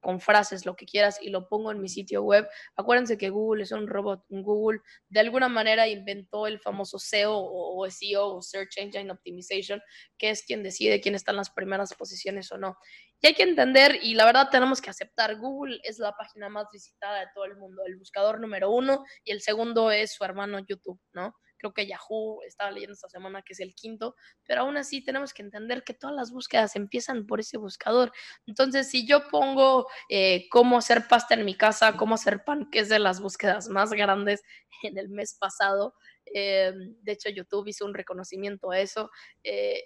[0.00, 2.48] con frases, lo que quieras, y lo pongo en mi sitio web.
[2.74, 4.24] Acuérdense que Google es un robot.
[4.30, 4.80] Google
[5.10, 9.80] de alguna manera inventó el famoso SEO o, SEO o Search Engine Optimization,
[10.16, 12.78] que es quien decide quién está en las primeras posiciones o no.
[13.20, 16.66] Y hay que entender, y la verdad tenemos que aceptar, Google es la página más
[16.72, 20.60] visitada de todo el mundo, el buscador número uno, y el segundo es su hermano
[20.60, 21.34] YouTube, ¿no?
[21.60, 25.34] Creo que Yahoo estaba leyendo esta semana que es el quinto, pero aún así tenemos
[25.34, 28.12] que entender que todas las búsquedas empiezan por ese buscador.
[28.46, 32.80] Entonces, si yo pongo eh, cómo hacer pasta en mi casa, cómo hacer pan, que
[32.80, 34.42] es de las búsquedas más grandes
[34.82, 35.94] en el mes pasado,
[36.34, 39.10] eh, de hecho YouTube hizo un reconocimiento a eso,
[39.44, 39.82] eh,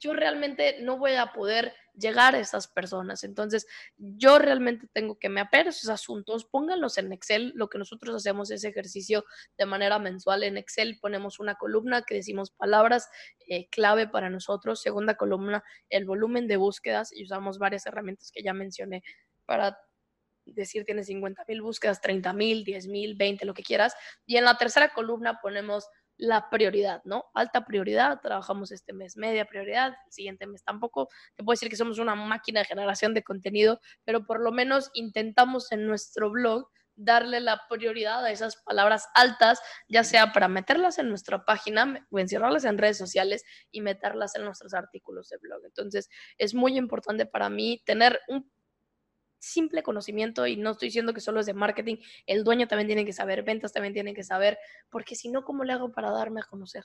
[0.00, 3.24] yo realmente no voy a poder llegar a esas personas.
[3.24, 3.66] Entonces,
[3.96, 7.52] yo realmente tengo que me a esos asuntos, pónganlos en Excel.
[7.54, 9.24] Lo que nosotros hacemos es ejercicio
[9.56, 10.98] de manera mensual en Excel.
[11.00, 13.08] Ponemos una columna que decimos palabras
[13.48, 14.80] eh, clave para nosotros.
[14.80, 19.02] Segunda columna, el volumen de búsquedas y usamos varias herramientas que ya mencioné
[19.46, 19.78] para
[20.44, 23.94] decir tienes 50 mil búsquedas, 30 mil, 10 mil, 20, lo que quieras.
[24.26, 25.86] Y en la tercera columna ponemos
[26.18, 27.26] la prioridad, ¿no?
[27.32, 31.08] Alta prioridad, trabajamos este mes media prioridad, el siguiente mes tampoco.
[31.36, 34.90] Te puedo decir que somos una máquina de generación de contenido, pero por lo menos
[34.94, 40.98] intentamos en nuestro blog darle la prioridad a esas palabras altas, ya sea para meterlas
[40.98, 45.64] en nuestra página o encerrarlas en redes sociales y meterlas en nuestros artículos de blog.
[45.64, 48.50] Entonces, es muy importante para mí tener un
[49.38, 53.04] simple conocimiento y no estoy diciendo que solo es de marketing, el dueño también tiene
[53.04, 54.58] que saber, ventas también tienen que saber,
[54.90, 56.84] porque si no, ¿cómo le hago para darme a conocer?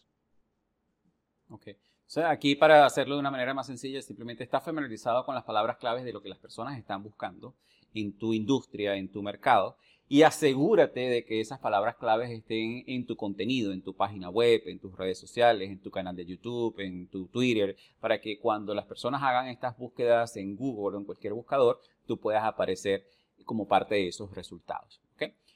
[1.50, 1.68] Ok.
[2.06, 5.44] O sea, aquí para hacerlo de una manera más sencilla, simplemente está familiarizado con las
[5.44, 7.56] palabras claves de lo que las personas están buscando
[7.94, 9.78] en tu industria, en tu mercado,
[10.08, 14.62] y asegúrate de que esas palabras claves estén en tu contenido, en tu página web,
[14.66, 18.76] en tus redes sociales, en tu canal de YouTube, en tu Twitter, para que cuando
[18.76, 23.06] las personas hagan estas búsquedas en Google o en cualquier buscador, tú puedas aparecer
[23.46, 25.02] como parte de esos resultados.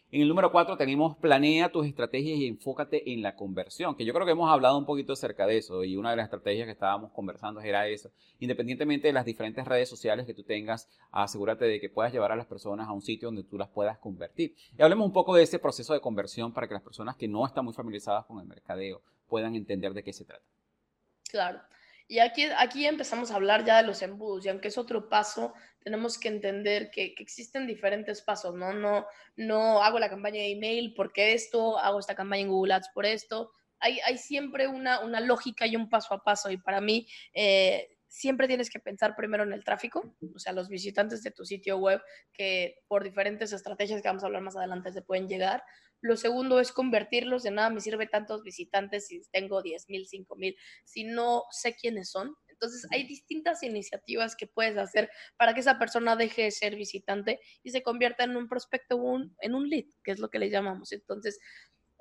[0.10, 4.14] En el número 4 tenemos planea tus estrategias y enfócate en la conversión, que yo
[4.14, 6.72] creo que hemos hablado un poquito acerca de eso y una de las estrategias que
[6.72, 8.10] estábamos conversando era esa.
[8.40, 12.38] Independientemente de las diferentes redes sociales que tú tengas, asegúrate de que puedas llevar a
[12.38, 14.56] las personas a un sitio donde tú las puedas convertir.
[14.78, 17.46] Y hablemos un poco de ese proceso de conversión para que las personas que no
[17.46, 20.46] están muy familiarizadas con el mercadeo puedan entender de qué se trata.
[21.30, 21.60] Claro.
[22.08, 25.54] Y aquí, aquí empezamos a hablar ya de los embudos, y aunque es otro paso,
[25.80, 28.74] tenemos que entender que, existen diferentes pasos, ¿no?
[28.74, 29.06] ¿no?
[29.36, 33.06] No hago la campaña de email porque esto, hago esta campaña en Google Ads por
[33.06, 33.52] esto.
[33.80, 37.97] Hay, hay siempre una, una lógica y un paso a paso, y para mí, eh,
[38.08, 41.78] siempre tienes que pensar primero en el tráfico, o sea, los visitantes de tu sitio
[41.78, 42.02] web
[42.34, 45.64] que por diferentes estrategias que vamos a hablar más adelante se pueden llegar.
[46.02, 50.36] Lo segundo es convertirlos, de nada me sirve tantos visitantes si tengo 10 mil, 5
[50.36, 50.56] mil,
[50.86, 52.36] si no sé quiénes son.
[52.48, 57.40] Entonces hay distintas iniciativas que puedes hacer para que esa persona deje de ser visitante
[57.64, 60.50] y se convierta en un prospecto, un, en un lead, que es lo que le
[60.50, 60.92] llamamos.
[60.92, 61.40] Entonces,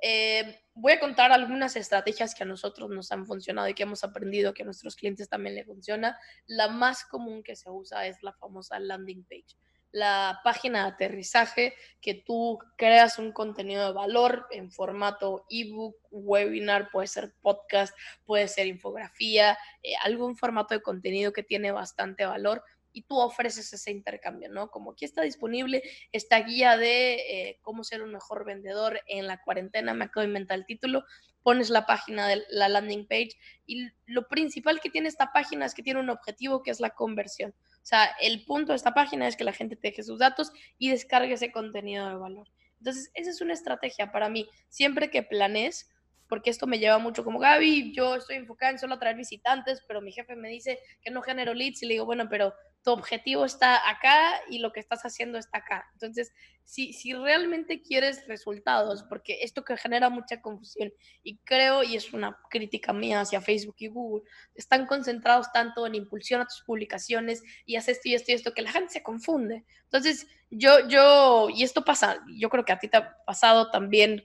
[0.02, 4.04] eh, voy a contar algunas estrategias que a nosotros nos han funcionado y que hemos
[4.04, 6.18] aprendido que a nuestros clientes también le funciona.
[6.46, 9.56] La más común que se usa es la famosa landing page
[9.96, 16.90] la página de aterrizaje, que tú creas un contenido de valor en formato ebook, webinar,
[16.90, 22.62] puede ser podcast, puede ser infografía, eh, algún formato de contenido que tiene bastante valor
[22.96, 24.70] y tú ofreces ese intercambio, ¿no?
[24.70, 25.82] Como aquí está disponible
[26.12, 30.28] esta guía de eh, cómo ser un mejor vendedor en la cuarentena, me acabo de
[30.28, 31.04] inventar el título,
[31.42, 33.32] pones la página de la landing page
[33.66, 36.88] y lo principal que tiene esta página es que tiene un objetivo que es la
[36.88, 37.50] conversión.
[37.50, 40.50] O sea, el punto de esta página es que la gente te deje sus datos
[40.78, 42.48] y descargue ese contenido de valor.
[42.78, 44.48] Entonces, esa es una estrategia para mí.
[44.70, 45.90] Siempre que planees,
[46.28, 50.00] porque esto me lleva mucho como Gaby, yo estoy enfocada en solo atraer visitantes, pero
[50.00, 52.54] mi jefe me dice que no genero leads y le digo, bueno, pero
[52.86, 55.84] tu objetivo está acá y lo que estás haciendo está acá.
[55.94, 60.92] Entonces, si, si realmente quieres resultados, porque esto que genera mucha confusión
[61.24, 64.22] y creo, y es una crítica mía hacia Facebook y Google,
[64.54, 68.54] están concentrados tanto en impulsión a tus publicaciones y haces esto y esto y esto,
[68.54, 69.64] que la gente se confunde.
[69.82, 74.24] Entonces, yo, yo, y esto pasa, yo creo que a ti te ha pasado también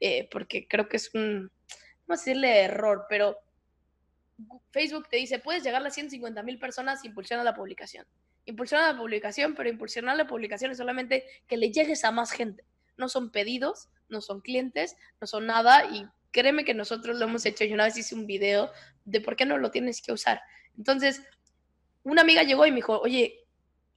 [0.00, 1.50] eh, porque creo que es un,
[2.06, 3.38] no decirle error, pero
[4.70, 8.06] Facebook te dice, puedes llegar a las 150 mil personas impulsando la publicación.
[8.44, 12.64] Impulsiona la publicación, pero impulsionar la publicación es solamente que le llegues a más gente.
[12.96, 17.44] No son pedidos, no son clientes, no son nada y créeme que nosotros lo hemos
[17.46, 17.64] hecho.
[17.64, 18.70] Yo una vez hice un video
[19.04, 20.40] de por qué no lo tienes que usar.
[20.76, 21.22] Entonces,
[22.02, 23.46] una amiga llegó y me dijo, oye,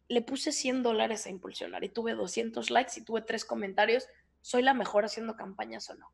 [0.07, 4.07] le puse 100 dólares a impulsionar y tuve 200 likes y tuve tres comentarios
[4.41, 6.11] ¿soy la mejor haciendo campañas o no?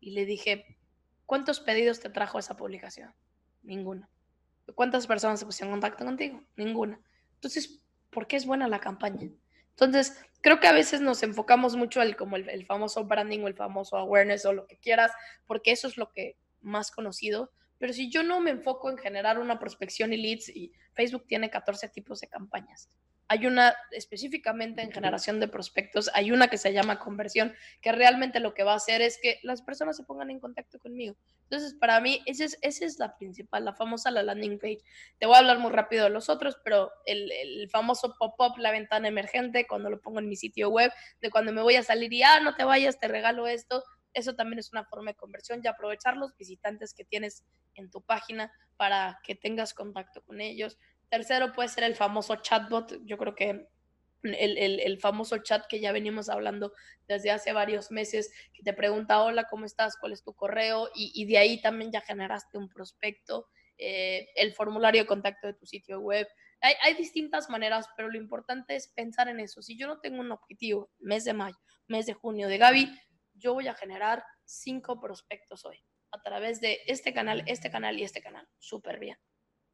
[0.00, 0.78] Y le dije,
[1.26, 3.14] ¿cuántos pedidos te trajo esa publicación?
[3.62, 4.08] Ninguno.
[4.74, 6.42] ¿Cuántas personas se pusieron en contacto contigo?
[6.56, 7.00] Ninguna.
[7.34, 9.30] Entonces, ¿por qué es buena la campaña?
[9.70, 13.54] Entonces, creo que a veces nos enfocamos mucho al como el, famoso branding o el
[13.54, 15.12] famoso awareness o lo que quieras,
[15.46, 17.50] porque eso es lo que más conocido.
[17.78, 21.50] Pero si yo no me enfoco en generar una prospección y leads, y Facebook tiene
[21.50, 22.90] 14 tipos de campañas,
[23.30, 28.40] hay una específicamente en generación de prospectos, hay una que se llama conversión, que realmente
[28.40, 31.14] lo que va a hacer es que las personas se pongan en contacto conmigo.
[31.44, 34.80] Entonces, para mí, esa es, esa es la principal, la famosa la landing page.
[35.20, 38.72] Te voy a hablar muy rápido de los otros, pero el, el famoso pop-up, la
[38.72, 42.12] ventana emergente, cuando lo pongo en mi sitio web, de cuando me voy a salir
[42.12, 45.60] y, ah, no te vayas, te regalo esto, eso también es una forma de conversión
[45.62, 47.44] y aprovechar los visitantes que tienes
[47.76, 50.78] en tu página para que tengas contacto con ellos.
[51.10, 53.04] Tercero puede ser el famoso chatbot.
[53.04, 53.66] Yo creo que
[54.22, 56.72] el, famoso chat que ya venimos hablando
[57.08, 59.96] desde hace varios meses, que te pregunta, hola, ¿cómo estás?
[59.98, 60.88] ¿Cuál es tu correo?
[60.94, 65.66] Y, de ahí también ya generaste un prospecto, eh, el formulario de contacto de tu
[65.66, 66.28] sitio web.
[66.60, 69.62] Hay, hay, distintas maneras, pero lo importante es pensar en eso.
[69.62, 71.56] Si yo no tengo un objetivo, mes de mayo,
[71.88, 72.88] mes de junio de Gaby,
[73.34, 75.82] yo voy a generar cinco prospectos hoy
[76.12, 78.46] a través de este canal, este canal y este canal.
[78.58, 79.16] Súper bien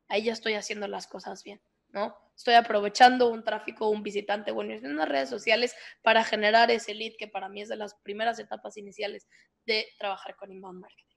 [0.09, 2.15] ahí ya estoy haciendo las cosas bien, ¿no?
[2.37, 7.15] Estoy aprovechando un tráfico, un visitante bueno en las redes sociales para generar ese lead
[7.19, 9.27] que para mí es de las primeras etapas iniciales
[9.65, 11.17] de trabajar con inbound marketing.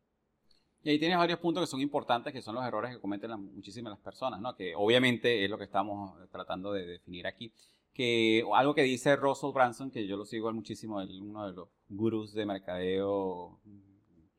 [0.81, 3.91] Y ahí tienes varios puntos que son importantes, que son los errores que cometen muchísimas
[3.91, 4.55] las personas, ¿no?
[4.55, 7.51] Que obviamente es lo que estamos tratando de definir aquí.
[7.93, 12.33] Que algo que dice Russell Branson, que yo lo sigo muchísimo, uno de los gurús
[12.33, 13.59] de mercadeo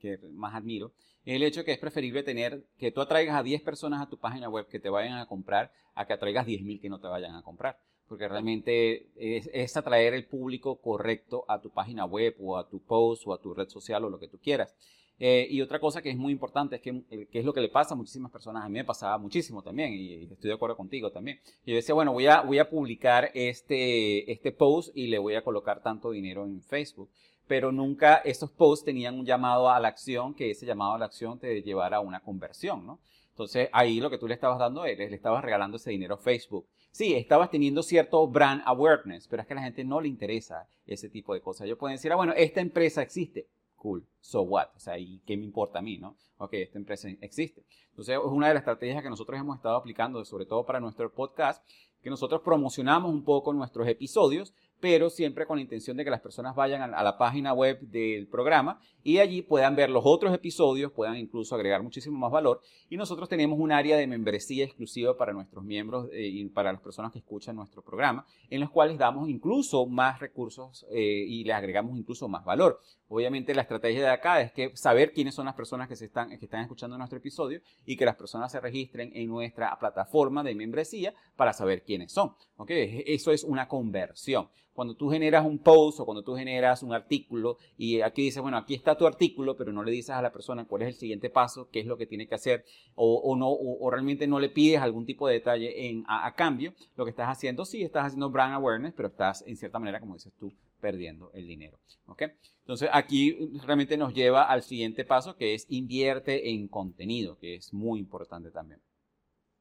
[0.01, 0.93] que más admiro,
[1.25, 4.49] el hecho que es preferible tener que tú atraigas a 10 personas a tu página
[4.49, 7.43] web que te vayan a comprar a que atraigas 10.000 que no te vayan a
[7.43, 7.79] comprar.
[8.09, 13.23] Porque realmente es, atraer el público correcto a tu página web o a tu post
[13.27, 14.75] o a tu red social o lo que tú quieras.
[15.23, 17.61] Eh, y otra cosa que es muy importante es que, eh, que, es lo que
[17.61, 18.65] le pasa a muchísimas personas.
[18.65, 21.39] A mí me pasaba muchísimo también y, estoy de acuerdo contigo también.
[21.67, 25.45] Yo decía, bueno, voy a, voy a publicar este, este post y le voy a
[25.45, 27.11] colocar tanto dinero en Facebook
[27.51, 31.07] pero nunca esos posts tenían un llamado a la acción, que ese llamado a la
[31.07, 33.01] acción te llevara a una conversión, ¿no?
[33.31, 36.19] Entonces ahí lo que tú le estabas dando es, le estabas regalando ese dinero a
[36.19, 36.69] Facebook.
[36.93, 40.69] Sí, estabas teniendo cierto brand awareness, pero es que a la gente no le interesa
[40.87, 41.67] ese tipo de cosas.
[41.67, 43.49] Ellos pueden decir, ah, bueno, esta empresa existe.
[43.75, 44.69] Cool, so what?
[44.77, 46.17] O sea, ¿y qué me importa a mí, no?
[46.39, 47.65] Ok, esta empresa existe.
[47.89, 51.13] Entonces, es una de las estrategias que nosotros hemos estado aplicando, sobre todo para nuestro
[51.13, 51.67] podcast,
[52.01, 56.21] que nosotros promocionamos un poco nuestros episodios, pero siempre con la intención de que las
[56.21, 60.93] personas vayan a la página web del programa y allí puedan ver los otros episodios,
[60.93, 62.61] puedan incluso agregar muchísimo más valor.
[62.89, 66.81] Y nosotros tenemos un área de membresía exclusiva para nuestros miembros eh, y para las
[66.81, 71.55] personas que escuchan nuestro programa, en los cuales damos incluso más recursos eh, y les
[71.55, 72.81] agregamos incluso más valor.
[73.13, 76.29] Obviamente la estrategia de acá es que saber quiénes son las personas que, se están,
[76.39, 80.55] que están escuchando nuestro episodio y que las personas se registren en nuestra plataforma de
[80.55, 82.37] membresía para saber quiénes son.
[82.57, 83.03] ¿okay?
[83.09, 84.49] Eso es una conversión.
[84.73, 88.57] Cuando tú generas un post o cuando tú generas un artículo y aquí dices, bueno,
[88.57, 91.31] aquí está tu artículo, pero no le dices a la persona cuál es el siguiente
[91.31, 94.81] paso, qué es lo que tiene que hacer o, no, o, realmente no le pides
[94.81, 98.55] algún tipo de detalle en, a, cambio, lo que estás haciendo, sí, estás haciendo brand
[98.55, 101.79] awareness, pero estás en cierta manera, como dices tú, perdiendo el dinero.
[102.07, 102.23] ¿ok?
[102.61, 107.73] Entonces aquí realmente nos lleva al siguiente paso que es invierte en contenido, que es
[107.73, 108.81] muy importante también.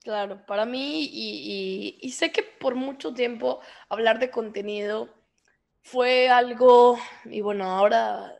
[0.02, 3.60] Claro, para mí y, y, sé que por mucho tiempo
[3.90, 5.10] hablar de contenido
[5.82, 8.39] fue algo, y bueno, ahora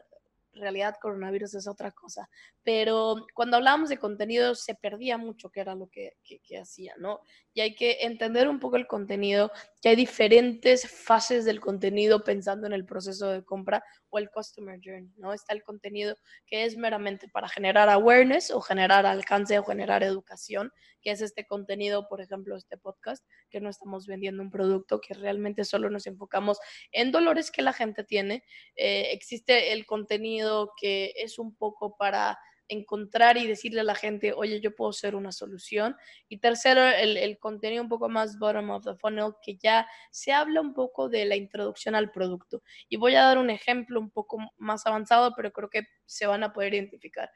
[0.60, 2.30] realidad coronavirus es otra cosa,
[2.64, 7.22] pero cuando hablábamos de contenido se perdía mucho que era lo que, que, hacía, ¿no?
[7.54, 9.52] Y hay que entender un poco el contenido,
[9.82, 14.80] que hay diferentes fases del contenido pensando en el proceso de compra o el customer
[14.84, 15.34] journey, ¿no?
[15.34, 20.72] Está el contenido que es meramente para generar awareness o generar alcance o generar educación,
[21.02, 25.14] que es este contenido, por ejemplo, este podcast, que no estamos vendiendo un producto, que
[25.14, 26.60] realmente solo nos enfocamos
[26.92, 28.44] en dolores que la gente tiene.
[28.76, 32.38] Eh, existe el contenido que es un poco para
[32.70, 35.98] encontrar y decirle a la gente, oye, yo puedo ser una solución.
[36.30, 40.62] Y tercero, el, contenido un poco más bottom of the funnel, que ya se habla
[40.62, 42.64] un poco de la introducción al producto.
[42.88, 46.44] Y voy a dar un ejemplo un poco más avanzado, pero creo que se van
[46.44, 47.30] a poder identificar.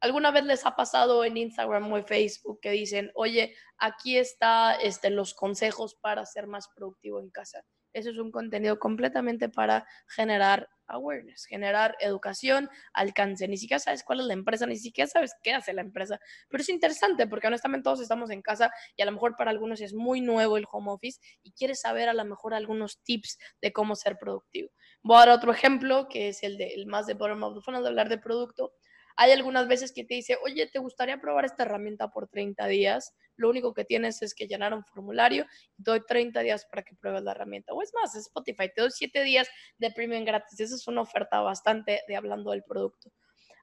[0.00, 4.74] ¿Alguna vez les ha pasado en Instagram o en Facebook que dicen, oye, aquí está
[4.74, 7.64] este, los consejos para ser más productivo en casa?
[7.96, 13.48] Eso es un contenido completamente para generar awareness, generar educación, alcance.
[13.48, 16.20] Ni siquiera sabes cuál es la empresa, ni siquiera sabes qué hace la empresa.
[16.50, 19.80] Pero es interesante porque honestamente todos estamos en casa y a lo mejor para algunos
[19.80, 23.72] es muy nuevo el home office y quieres saber a lo mejor algunos tips de
[23.72, 24.68] cómo ser productivo.
[25.02, 27.72] Voy a dar otro ejemplo que es el, de, el más de bottom of the
[27.72, 28.74] de hablar de producto.
[29.16, 33.14] Hay algunas veces que te dice, oye, ¿te gustaría probar esta herramienta por 30 días?
[33.36, 35.46] Lo único que tienes es que llenar un formulario
[35.78, 37.72] y doy 30 días para que pruebes la herramienta.
[37.72, 39.48] O es más, Spotify, te doy 7 días
[39.78, 40.60] de premium gratis.
[40.60, 43.10] Esa es una oferta bastante de hablando del producto.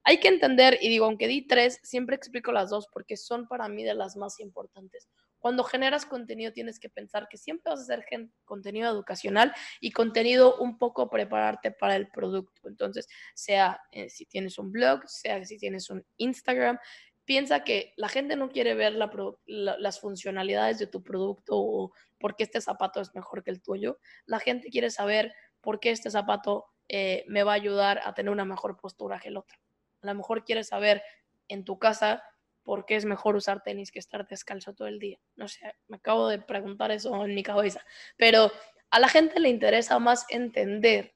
[0.03, 3.69] Hay que entender, y digo, aunque di tres, siempre explico las dos porque son para
[3.69, 5.07] mí de las más importantes.
[5.43, 8.05] Cuando generas contenido tienes que pensar que siempre vas a hacer
[8.45, 12.69] contenido educacional y contenido un poco prepararte para el producto.
[12.69, 16.79] Entonces, sea eh, si tienes un blog, sea si tienes un Instagram,
[17.25, 21.91] piensa que la gente no quiere ver las funcionalidades de tu producto o
[22.21, 23.99] por qué este zapato es mejor que el tuyo.
[24.25, 28.31] La gente quiere saber por qué este zapato eh, me va a ayudar a tener
[28.31, 29.59] una mejor postura que el otro.
[30.03, 31.03] A lo mejor quiere saber
[31.49, 32.23] en tu casa
[32.64, 35.20] por qué es mejor usar tenis que estar descalzo todo el día.
[35.36, 37.86] No sé, me acabo de preguntar eso en mi cabeza.
[38.18, 38.51] Pero
[38.89, 41.14] a la gente le interesa más entender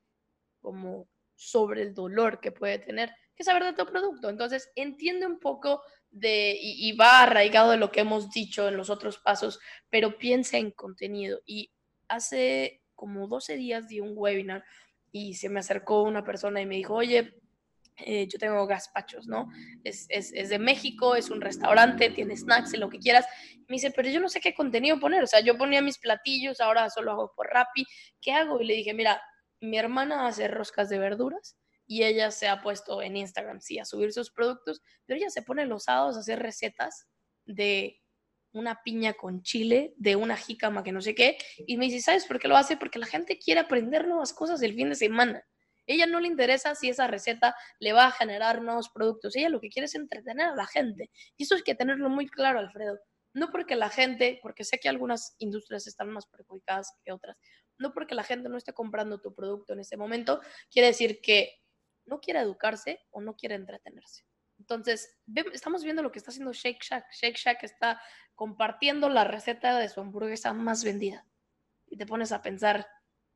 [0.60, 4.30] como sobre el dolor que puede tener que saber de tu producto.
[4.30, 8.90] Entonces, entiende un poco de, y, va arraigado de lo que hemos dicho en los
[8.90, 11.42] otros pasos, pero piensa en contenido.
[11.46, 11.72] Y
[12.08, 14.66] hace como 12 días di un webinar
[15.12, 17.36] y se me acercó una persona y me dijo, oye,
[17.98, 19.50] eh, yo tengo gazpachos, ¿no?
[19.84, 23.26] Es, es, es, de México, es un restaurante, tiene snacks y lo que quieras.
[23.68, 25.24] Me dice, pero yo no sé qué contenido poner.
[25.24, 27.86] O sea, yo ponía mis platillos, ahora solo hago por Rappi.
[28.22, 28.62] ¿Qué hago?
[28.62, 29.22] Y le dije, mira,
[29.60, 33.86] mi hermana hace roscas de verduras y ella se ha puesto en Instagram, sí, a
[33.86, 37.08] subir sus productos, pero ella se pone los sábados a hacer recetas
[37.46, 38.02] de
[38.52, 42.26] una piña con chile, de una jícama que no sé qué, y me dice, ¿sabes
[42.26, 42.76] por qué lo hace?
[42.76, 45.44] Porque la gente quiere aprender nuevas cosas el fin de semana.
[45.88, 49.36] Ella no le interesa si esa receta le va a generar nuevos productos.
[49.36, 51.10] Ella lo que quiere es entretener a la gente.
[51.38, 53.00] Y eso hay que tenerlo muy claro, Alfredo.
[53.34, 57.38] No porque la gente, porque sé que algunas industrias están más perjudicadas que otras,
[57.78, 61.62] no porque la gente no esté comprando tu producto en ese momento, quiere decir que
[62.06, 64.24] no quiere educarse o no quiere entretenerse.
[64.58, 65.20] Entonces,
[65.54, 67.12] estamos viendo lo que está haciendo Shake Shack.
[67.12, 68.02] Shake Shack está
[68.34, 71.26] compartiendo la receta de su hamburguesa más vendida.
[71.90, 72.88] Y te pones a pensar,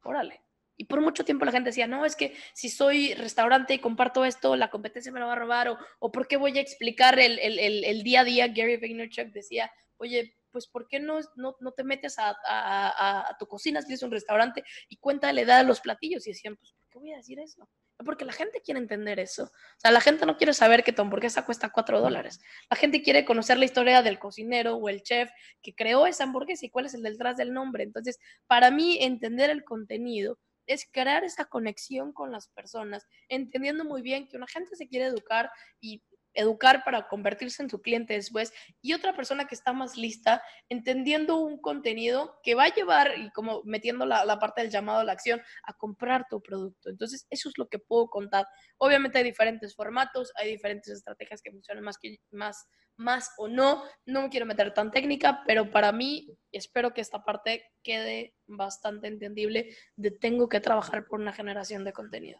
[0.04, 0.44] órale,
[0.82, 4.26] y por mucho tiempo la gente decía, no, es que si soy restaurante y comparto
[4.26, 7.20] esto, la competencia me lo va a robar, o, o ¿por qué voy a explicar
[7.20, 8.48] el, el, el, día a día?
[8.48, 13.38] Gary Vaynerchuk decía, oye, pues ¿por qué no, no, no te metes a, a, a,
[13.38, 16.26] tu cocina si tienes un restaurante y cuenta la edad de los platillos?
[16.26, 17.70] Y decían, pues ¿por qué voy a decir eso?
[18.04, 19.44] Porque la gente quiere entender eso.
[19.44, 22.40] O sea, la gente no quiere saber que tu hamburguesa cuesta cuatro dólares.
[22.72, 25.30] La gente quiere conocer la historia del cocinero o el chef
[25.62, 27.84] que creó esa hamburguesa y cuál es el detrás del nombre.
[27.84, 28.18] Entonces,
[28.48, 34.28] para mí, entender el contenido es crear esa conexión con las personas, entendiendo muy bien
[34.28, 36.04] que una gente se quiere educar y
[36.34, 41.38] educar para convertirse en su cliente después y otra persona que está más lista, entendiendo
[41.38, 45.04] un contenido que va a llevar y como metiendo la, la, parte del llamado a
[45.04, 46.90] la acción a comprar tu producto.
[46.90, 48.46] Entonces, eso es lo que puedo contar.
[48.78, 53.84] Obviamente hay diferentes formatos, hay diferentes estrategias que funcionan más, que, más, más o no.
[54.06, 59.08] No me quiero meter tan técnica, pero para mí espero que esta parte quede bastante
[59.08, 62.40] entendible de tengo que trabajar por una generación de contenido.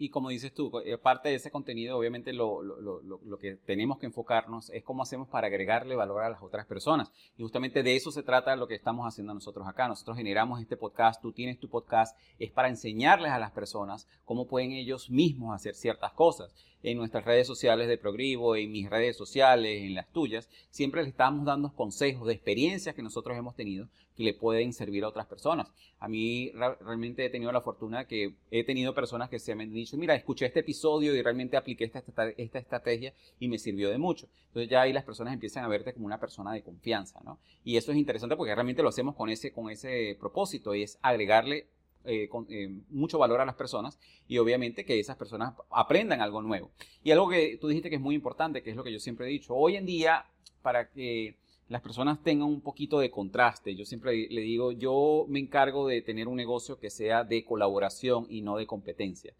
[0.00, 3.56] Y como dices tú, eh, parte de ese contenido, obviamente lo, lo, lo, lo, que
[3.56, 7.12] tenemos que enfocarnos es cómo hacemos para agregarle valor a las otras personas.
[7.36, 9.88] Y justamente de eso se trata lo que estamos haciendo nosotros acá.
[9.88, 14.46] Nosotros generamos este podcast, tú tienes tu podcast, es para enseñarles a las personas cómo
[14.46, 16.54] pueden ellos mismos hacer ciertas cosas.
[16.82, 21.10] En nuestras redes sociales de Progrivo, en mis redes sociales, en las tuyas, siempre les
[21.10, 23.86] estamos dando consejos de experiencias que nosotros hemos tenido
[24.16, 25.72] que le pueden servir a otras personas.
[25.98, 29.72] A mí realmente he tenido la fortuna que he tenido personas que se me han
[29.72, 32.02] dicho, mira, escuché este episodio y realmente apliqué esta,
[32.36, 34.28] esta, estrategia y me sirvió de mucho.
[34.48, 37.38] Entonces ya ahí las personas empiezan a verte como una persona de confianza, ¿no?
[37.64, 40.98] Y eso es interesante porque realmente lo hacemos con ese, con ese propósito y es
[41.02, 41.68] agregarle
[42.04, 46.70] eh, eh, mucho valor a las personas y obviamente que esas personas aprendan algo nuevo.
[47.02, 49.26] Y algo que tú dijiste que es muy importante, que es lo que yo siempre
[49.26, 50.24] he dicho, hoy en día
[50.62, 51.36] para que
[51.70, 53.76] las personas tengan un poquito de contraste.
[53.76, 58.26] Yo siempre le digo, yo me encargo de tener un negocio que sea de colaboración
[58.28, 59.34] y no de competencia.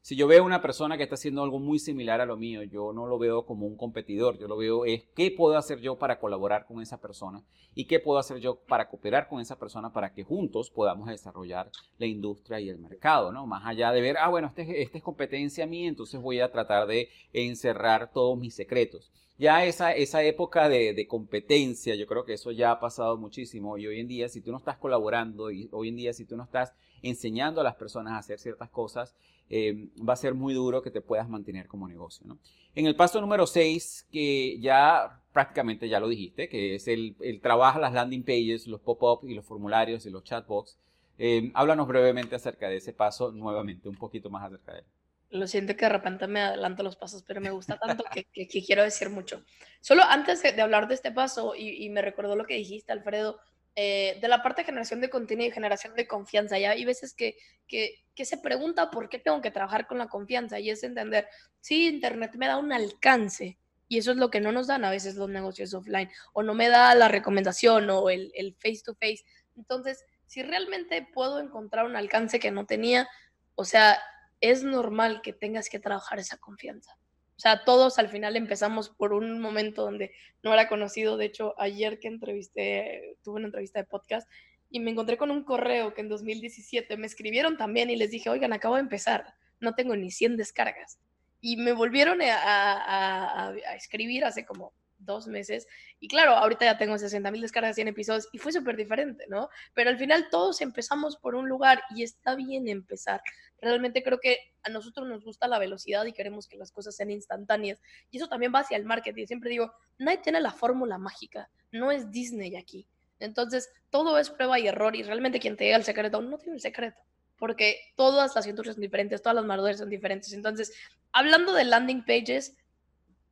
[0.00, 2.92] Si yo veo una persona que está haciendo algo muy similar a lo mío, yo
[2.92, 6.18] no lo veo como un competidor, yo lo veo es qué puedo hacer yo para
[6.18, 7.42] colaborar con esa persona
[7.74, 11.70] y qué puedo hacer yo para cooperar con esa persona para que juntos podamos desarrollar
[11.98, 13.46] la industria y el mercado, ¿no?
[13.46, 16.86] Más allá de ver, ah, bueno, este, este es competencia mía, entonces voy a tratar
[16.86, 22.50] de encerrar todos mis secretos ya esa, esa época de, competencia, yo creo que eso
[22.50, 25.88] ya ha pasado muchísimo y hoy en día si tú no estás colaborando y hoy
[25.88, 26.72] en día si tú no estás
[27.02, 29.14] enseñando a las personas a hacer ciertas cosas,
[29.48, 32.26] eh, va a ser muy duro que te puedas mantener como negocio.
[32.74, 37.40] En el paso número 6, que ya prácticamente ya lo dijiste, que es el, el
[37.40, 40.76] trabajo, las landing pages, los pop-up y los formularios y los chatbots,
[41.18, 44.84] eh, háblanos brevemente acerca de ese paso, nuevamente, un poquito más acerca de él.
[45.30, 48.82] Lo siento que de repente me adelanto los pasos, pero me gusta tanto que, quiero
[48.82, 49.44] decir mucho.
[49.80, 53.38] Solo antes de, hablar de este paso, y, me recordó lo que dijiste, Alfredo,
[53.76, 56.58] eh, de la parte de generación de contenido y generación de confianza.
[56.58, 60.08] Ya hay veces que, que, que, se pregunta por qué tengo que trabajar con la
[60.08, 61.28] confianza y es entender,
[61.60, 63.58] sí, Internet me da un alcance
[63.88, 66.54] y eso es lo que no nos dan a veces los negocios offline o no
[66.54, 69.24] me da la recomendación o el, el face to face.
[69.56, 73.08] Entonces, si realmente puedo encontrar un alcance que no tenía,
[73.54, 73.98] o sea,
[74.40, 76.96] es normal que tengas que trabajar esa confianza.
[77.36, 80.12] O sea, todos al final empezamos por un momento donde
[80.42, 81.16] no era conocido.
[81.16, 84.28] De hecho, ayer que entrevisté, tuve una entrevista de podcast
[84.70, 88.28] y me encontré con un correo que en 2017 me escribieron también y les dije,
[88.28, 90.98] oigan, acabo de empezar, no tengo ni 100 descargas.
[91.40, 94.72] Y me volvieron a, a escribir hace como
[95.08, 95.66] dos meses.
[95.98, 99.48] Y claro, ahorita ya tengo 60 mil descargas, 100 episodios y fue súper diferente, ¿no?
[99.74, 103.20] Pero al final todos empezamos por un lugar y está bien empezar.
[103.60, 107.10] Realmente creo que a nosotros nos gusta la velocidad y queremos que las cosas sean
[107.10, 107.80] instantáneas.
[108.12, 109.26] Y eso también va hacia el marketing.
[109.26, 112.86] Siempre digo, nadie tiene la fórmula mágica, no es Disney aquí.
[113.18, 116.54] Entonces, todo es prueba y error y realmente quien te diga el secreto no tiene
[116.54, 117.00] el secreto
[117.38, 120.32] porque todas las industrias son diferentes, todas las manualidades son diferentes.
[120.32, 120.72] Entonces,
[121.12, 122.56] hablando de landing pages,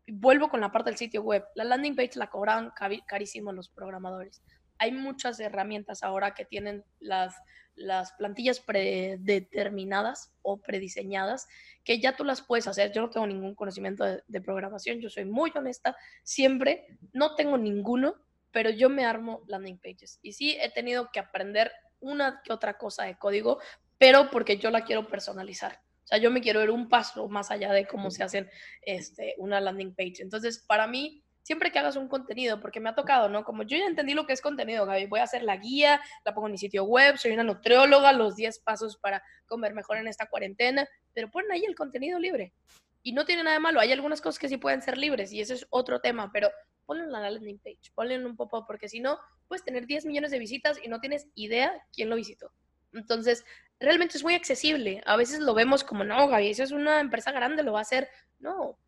[0.09, 1.44] vuelvo con la parte del sitio web.
[1.54, 2.72] La landing page la cobraban
[3.07, 4.42] carísimo los programadores.
[4.78, 7.34] Hay muchas herramientas ahora que tienen las,
[7.74, 11.48] las plantillas predeterminadas o prediseñadas
[11.82, 12.92] que ya tú las puedes hacer.
[12.92, 17.57] Yo no tengo ningún conocimiento de, de programación, yo soy muy honesta, siempre no tengo
[17.57, 18.16] ninguno,
[18.52, 20.18] pero yo me armo landing pages.
[20.22, 23.61] Y sí he tenido que aprender una que otra cosa de código,
[23.98, 25.80] pero porque yo la quiero personalizar.
[26.07, 28.48] O sea, yo me quiero ir un paso más allá de cómo se hacen
[28.82, 30.22] este, una landing page.
[30.22, 33.42] Entonces, para mí, siempre que hagas un contenido, porque me ha tocado, ¿no?
[33.42, 36.32] Como yo ya entendí lo que es contenido, Gaby, voy a hacer la guía, la
[36.32, 40.07] pongo en mi sitio web, soy una nutrióloga, los 10 pasos para comer mejor en
[40.07, 42.52] esta cuarentena, pero ponen ahí el contenido libre.
[43.02, 45.40] Y no tiene nada de malo, hay algunas cosas que sí pueden ser libres y
[45.40, 46.50] ese es otro tema, pero
[46.84, 50.07] ponle en la landing page, ponle en un pop-up, porque si no, puedes tener 10
[50.07, 52.52] millones de visitas y no tienes idea quién lo visitó.
[52.92, 53.44] Entonces,
[53.81, 55.03] realmente es muy accesible.
[55.07, 57.83] A veces lo vemos como, no, Gaby, eso es una empresa grande, lo va a
[57.83, 58.09] hacer.
[58.39, 58.79] No,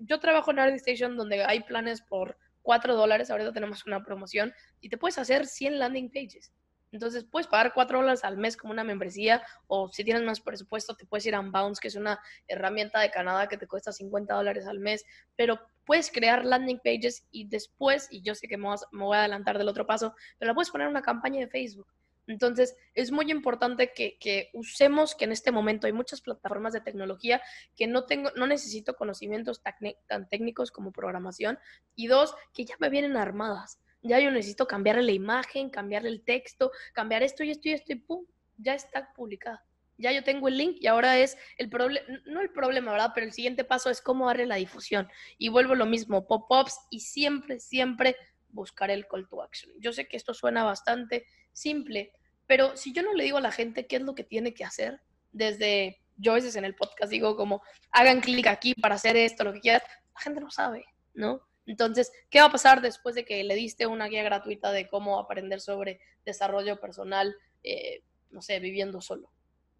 [0.00, 4.52] yo trabajo en Art Station donde hay planes por 4 dólares, ahorita tenemos una promoción
[4.80, 6.52] y te puedes hacer 100 landing pages.
[6.92, 10.94] Entonces puedes pagar 4 dólares al mes como una membresía o si tienes más presupuesto
[10.94, 14.34] te puedes ir a Unbounce, que es una herramienta de Canadá que te cuesta 50
[14.34, 15.02] dólares al mes,
[15.34, 19.56] pero puedes crear landing pages y después, y yo sé que me voy a adelantar
[19.56, 21.86] del otro paso, pero la puedes poner en una campaña de Facebook.
[22.26, 27.42] Entonces, es muy importante que, usemos que en este momento hay muchas plataformas de tecnología
[27.76, 31.58] que no tengo, no necesito conocimientos tan técnicos como programación.
[31.94, 33.80] Y dos, que ya me vienen armadas.
[34.02, 37.92] Ya yo necesito cambiarle la imagen, cambiarle el texto, cambiar esto y esto y esto
[37.92, 39.64] y pum, ya está publicada.
[39.98, 43.12] Ya yo tengo el link y ahora es el problema, no el problema, ¿verdad?
[43.14, 45.08] Pero el siguiente paso es cómo darle la difusión.
[45.38, 48.16] Y vuelvo lo mismo, pop-ups y siempre, siempre
[48.52, 49.72] buscar el call to action.
[49.80, 52.12] Yo sé que esto suena bastante simple,
[52.46, 54.64] pero si yo no le digo a la gente qué es lo que tiene que
[54.64, 55.00] hacer,
[55.32, 59.44] desde yo a veces en el podcast digo como, hagan clic aquí para hacer esto,
[59.44, 59.82] lo que quieras,
[60.14, 60.84] la gente no sabe,
[61.14, 61.42] ¿no?
[61.66, 65.18] Entonces, ¿qué va a pasar después de que le diste una guía gratuita de cómo
[65.18, 69.30] aprender sobre desarrollo personal, eh, no sé, viviendo solo?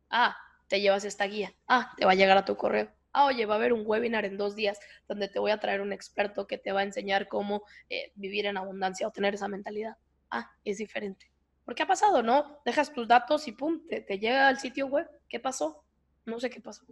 [0.09, 0.37] Ah,
[0.68, 1.55] te llevas esta guía.
[1.66, 2.91] Ah, te va a llegar a tu correo.
[3.13, 5.81] Ah, oye, va a haber un webinar en dos días donde te voy a traer
[5.81, 9.49] un experto que te va a enseñar cómo eh, vivir en abundancia o tener esa
[9.49, 9.97] mentalidad.
[10.31, 11.31] Ah, es diferente.
[11.65, 12.61] ¿Por qué ha pasado, ¿no?
[12.65, 15.09] Dejas tus datos y pum, te, llega al sitio web.
[15.29, 15.85] ¿Qué pasó?
[16.25, 16.87] No sé qué pasó.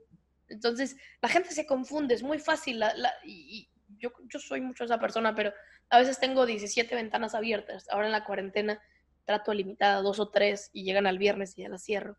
[0.49, 2.83] Entonces, la gente se confunde, es muy fácil.
[3.25, 3.69] y,
[3.99, 5.53] yo, yo soy mucho esa persona, pero
[5.89, 7.89] a veces tengo 17 ventanas abiertas.
[7.91, 8.81] Ahora en la cuarentena
[9.25, 12.17] trato limitada dos o tres y llegan al viernes y ya las cierro.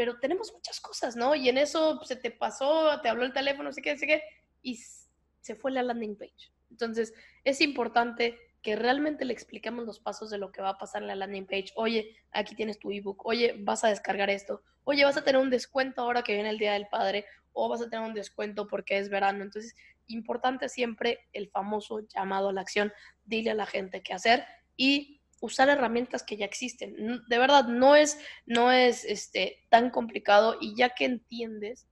[0.00, 1.34] Pero tenemos muchas cosas, ¿no?
[1.34, 4.06] Y en eso se te pasó, te habló el teléfono, no sé qué, no sé
[4.06, 4.22] qué,
[4.62, 4.76] y
[5.42, 6.50] se fue la landing page.
[6.70, 7.12] Entonces,
[7.44, 11.08] es importante que realmente le expliquemos los pasos de lo que va a pasar en
[11.08, 11.72] la landing page.
[11.76, 13.26] Oye, aquí tienes tu ebook.
[13.26, 14.62] Oye, vas a descargar esto.
[14.84, 17.26] Oye, vas a tener un descuento ahora que viene el Día del Padre.
[17.52, 19.44] O vas a tener un descuento porque es verano.
[19.44, 19.76] Entonces,
[20.06, 22.90] importante siempre el famoso llamado a la acción.
[23.26, 24.46] Dile a la gente qué hacer
[24.78, 27.22] y usar herramientas que ya existen.
[27.28, 31.86] De verdad, no es, no es este, tan complicado y ya que entiendes,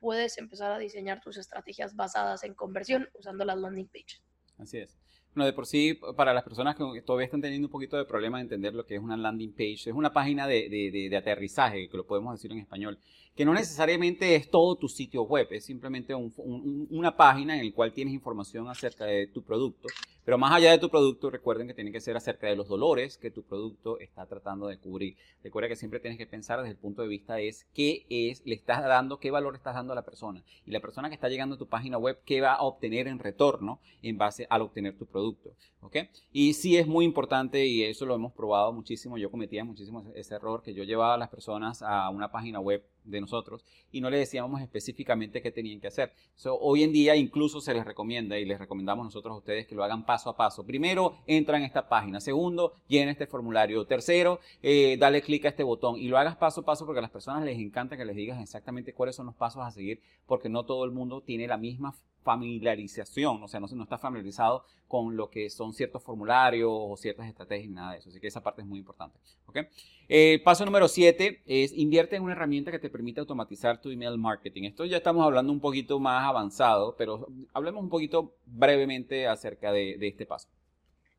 [0.00, 4.22] puedes empezar a diseñar tus estrategias basadas en conversión usando las landing pages.
[4.58, 4.96] Así es.
[5.34, 8.38] Bueno, de por sí, para las personas que todavía están teniendo un poquito de problema
[8.38, 11.88] de entender lo que es una landing page, es una página de, de, de, aterrizaje,
[11.88, 12.98] que lo podemos decir en español,
[13.38, 17.92] que no necesariamente es todo tu sitio web, es simplemente una página en la cual
[17.92, 19.86] tienes información acerca de tu producto
[20.28, 23.16] pero más allá de tu producto, recuerden que tiene que ser acerca de los dolores
[23.16, 25.16] que tu producto está tratando de cubrir.
[25.42, 28.54] Recuerda que siempre tienes que pensar desde el punto de vista es qué es, le
[28.54, 30.44] estás dando, qué valor estás dando a la persona.
[30.66, 33.20] Y la persona que está llegando a tu página web, qué va a obtener en
[33.20, 35.54] retorno en base al obtener tu producto.
[35.80, 35.96] ¿Ok?
[36.30, 39.16] Y sí es muy importante y eso lo hemos probado muchísimo.
[39.16, 42.84] Yo cometía muchísimo ese error que yo llevaba a las personas a una página web
[43.10, 46.12] de nosotros y no le decíamos específicamente qué tenían que hacer.
[46.60, 49.84] hoy en día incluso se les recomienda y les recomendamos nosotros a ustedes que lo
[49.84, 50.64] hagan paso a paso.
[50.64, 52.20] Primero, entra en esta página.
[52.20, 53.86] Segundo, llena este formulario.
[53.86, 57.02] Tercero, eh, dale clic a este botón y lo hagas paso a paso porque a
[57.02, 60.48] las personas les encanta que les digas exactamente cuáles son los pasos a seguir porque
[60.48, 61.94] no todo el mundo tiene la misma
[62.28, 67.70] familiarización, o sea, no, está familiarizado con lo que son ciertos formularios o ciertas estrategias,
[67.70, 68.10] nada de eso.
[68.10, 69.18] Así que esa parte es muy importante.
[69.46, 69.66] ¿okay?
[70.10, 74.18] Eh, paso número 7 es invierte en una herramienta que te permite automatizar tu email
[74.18, 74.64] marketing.
[74.64, 79.96] Esto ya estamos hablando un poquito más avanzado, pero hablemos un poquito brevemente acerca de,
[79.96, 80.48] de este paso.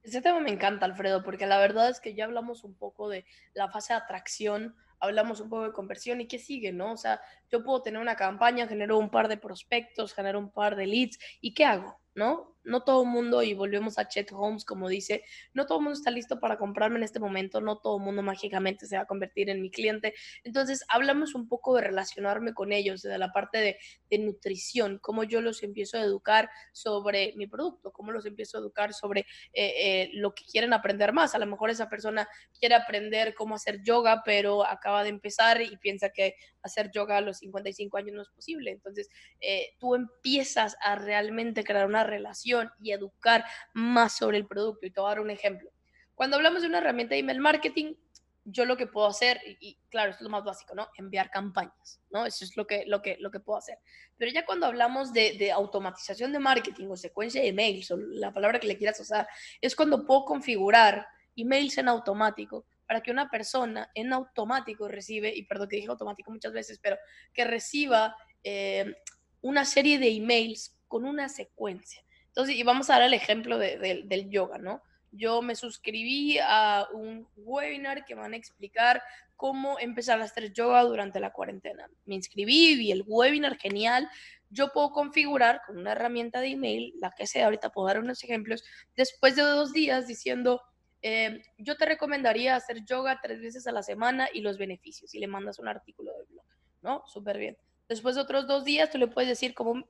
[0.03, 3.25] Ese tema me encanta, Alfredo, porque la verdad es que ya hablamos un poco de
[3.55, 6.93] la fase de atracción hablamos un poco de conversión y qué sigue, ¿no?
[6.93, 7.21] O sea,
[7.51, 11.17] yo puedo tener una campaña, genero un par de prospectos, genero un par de leads
[11.41, 11.99] y ¿qué hago?
[12.15, 12.57] ¿no?
[12.69, 15.97] No todo el mundo, y volvemos a Chet Holmes, como dice, no todo el mundo
[15.97, 19.05] está listo para comprarme en este momento, no todo el mundo mágicamente se va a
[19.05, 20.13] convertir en mi cliente.
[20.43, 23.77] Entonces, hablamos un poco de relacionarme con ellos, de la parte de,
[24.19, 28.93] nutrición, cómo yo los empiezo a educar sobre mi producto, cómo los empiezo a educar
[28.93, 29.21] sobre
[29.53, 31.35] eh, eh, lo que quieren aprender más.
[31.35, 32.27] A lo mejor esa persona
[32.59, 37.21] quiere aprender cómo hacer yoga, pero acaba de empezar y piensa que hacer yoga a
[37.21, 38.71] los 55 años no es posible.
[38.71, 39.09] Entonces,
[39.39, 44.85] eh, tú empiezas a realmente crear una relación y educar más sobre el producto.
[44.85, 45.69] Y te voy a dar un ejemplo.
[46.15, 47.93] Cuando hablamos de una herramienta de email marketing,
[48.45, 50.89] yo lo que puedo hacer, y, claro, esto es lo más básico, ¿no?
[50.97, 52.25] Enviar campañas, ¿no?
[52.25, 53.77] Eso es lo que, lo que, lo que puedo hacer.
[54.17, 58.33] Pero ya cuando hablamos de, de automatización de marketing o secuencia de emails o la
[58.33, 59.27] palabra que le quieras usar,
[59.61, 61.05] es cuando puedo configurar
[61.35, 66.31] emails en automático para que una persona en automático recibe, y perdón que dije automático
[66.31, 66.97] muchas veces, pero
[67.31, 68.95] que reciba eh,
[69.41, 72.01] una serie de emails con una secuencia.
[72.29, 74.81] Entonces, y vamos a dar el ejemplo del yoga, ¿no?
[75.11, 79.01] Yo me suscribí a un webinar que van a explicar
[79.35, 81.89] cómo empezar a hacer yoga durante la cuarentena.
[82.05, 84.07] Me inscribí, vi el webinar, genial.
[84.49, 88.23] Yo puedo configurar con una herramienta de email, la que sea, ahorita puedo dar unos
[88.23, 88.63] ejemplos,
[88.95, 90.61] después de dos días diciendo,
[91.01, 95.19] Em, yo te recomendaría hacer yoga tres veces a la semana y los beneficios, y
[95.19, 96.45] le mandas un artículo de blog,
[96.81, 97.03] ¿no?
[97.07, 97.57] Súper bien.
[97.87, 99.87] Después de otros dos días, tú le puedes decir como,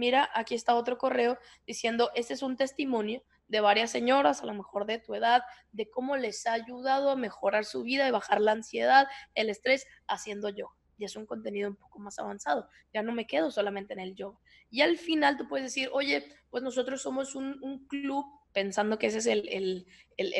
[0.00, 4.54] mira, aquí está otro correo diciendo, este es un testimonio de varias señoras, a lo
[4.54, 5.42] mejor de tu edad,
[5.72, 9.86] de cómo les ha ayudado a mejorar su vida y bajar la ansiedad, el estrés,
[10.08, 10.72] haciendo yoga.
[10.96, 12.68] Y es un contenido un poco más avanzado.
[12.94, 14.38] Ya no me quedo solamente en el yoga.
[14.70, 19.18] Y al final tú puedes decir, oye, pues nosotros somos un, club pensando que ese
[19.18, 19.86] es el,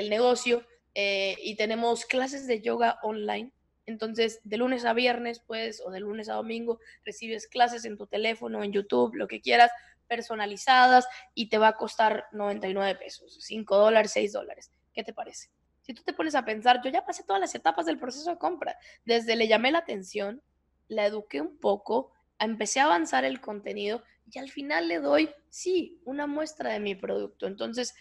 [0.08, 3.52] negocio, eh, y tenemos clases de yoga online.
[3.86, 8.06] Entonces, de lunes a viernes, pues, o de lunes a domingo, recibes clases en tu
[8.06, 9.70] teléfono, en YouTube, lo que quieras,
[10.06, 14.70] personalizadas, y te va a costar 99 pesos, 5 dólares, 6 dólares.
[14.92, 15.50] ¿Qué te parece?
[15.82, 18.38] Si tú te pones a pensar, yo ya pasé todas las etapas del proceso de
[18.38, 20.42] compra, desde le llamé la atención,
[20.88, 26.00] la eduqué un poco, empecé a avanzar el contenido y al final le doy, sí,
[26.04, 27.46] una muestra de mi producto.
[27.46, 27.94] Entonces,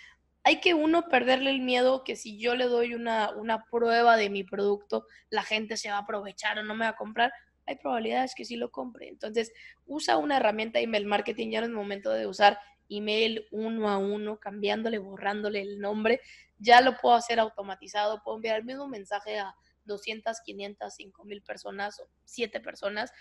[0.49, 4.31] hay que uno perderle el miedo que si yo le doy una, una prueba de
[4.31, 7.31] mi producto, la gente se va a aprovechar o no me va a comprar.
[7.67, 9.09] Hay probabilidades que sí lo compre.
[9.09, 9.53] Entonces,
[9.85, 11.51] usa una herramienta de email marketing.
[11.51, 12.57] Ya no es momento de usar
[12.89, 16.19] email uno a uno, cambiándole, borrándole el nombre.
[16.57, 18.23] Ya lo puedo hacer automatizado.
[18.23, 23.11] Puedo enviar el mismo mensaje a 200, 500, 5000 personas o 7 personas.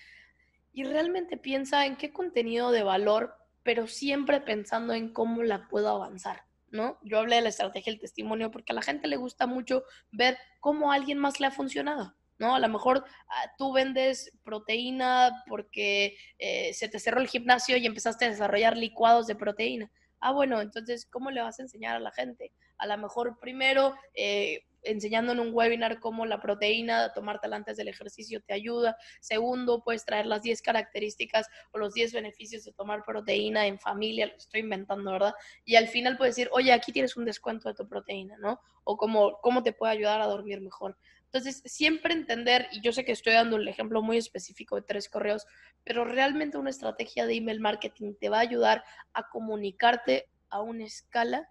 [0.73, 5.91] Y realmente piensa en qué contenido de valor, pero siempre pensando en cómo la puedo
[5.91, 6.48] avanzar.
[6.71, 6.99] ¿No?
[7.03, 10.39] Yo hablé de la estrategia del testimonio porque a la gente le gusta mucho ver
[10.61, 12.15] cómo a alguien más le ha funcionado.
[12.39, 12.55] ¿no?
[12.55, 17.87] A lo mejor ah, tú vendes proteína porque eh, se te cerró el gimnasio y
[17.87, 19.91] empezaste a desarrollar licuados de proteína.
[20.21, 22.53] Ah, bueno, entonces, ¿cómo le vas a enseñar a la gente?
[22.79, 27.89] A lo mejor primero eh, enseñando en un webinar cómo la proteína, tomártela antes del
[27.89, 28.97] ejercicio te ayuda.
[29.21, 34.27] Segundo, puedes traer las 10 características o los 10 beneficios de tomar proteína en familia,
[34.27, 35.35] lo estoy inventando, ¿verdad?
[35.65, 38.61] Y al final puedes decir, oye, aquí tienes un descuento de tu proteína, ¿no?
[38.85, 40.97] O cómo, cómo te puede ayudar a dormir mejor.
[41.25, 45.11] Entonces, siempre entender, y yo sé que estoy dando el ejemplo muy específico de tres
[45.11, 45.47] correos,
[45.85, 50.85] pero realmente una estrategia de email marketing te va a ayudar a comunicarte a una
[50.85, 51.51] escala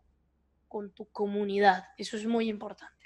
[0.68, 1.86] con tu comunidad.
[1.98, 2.97] Eso es muy importante.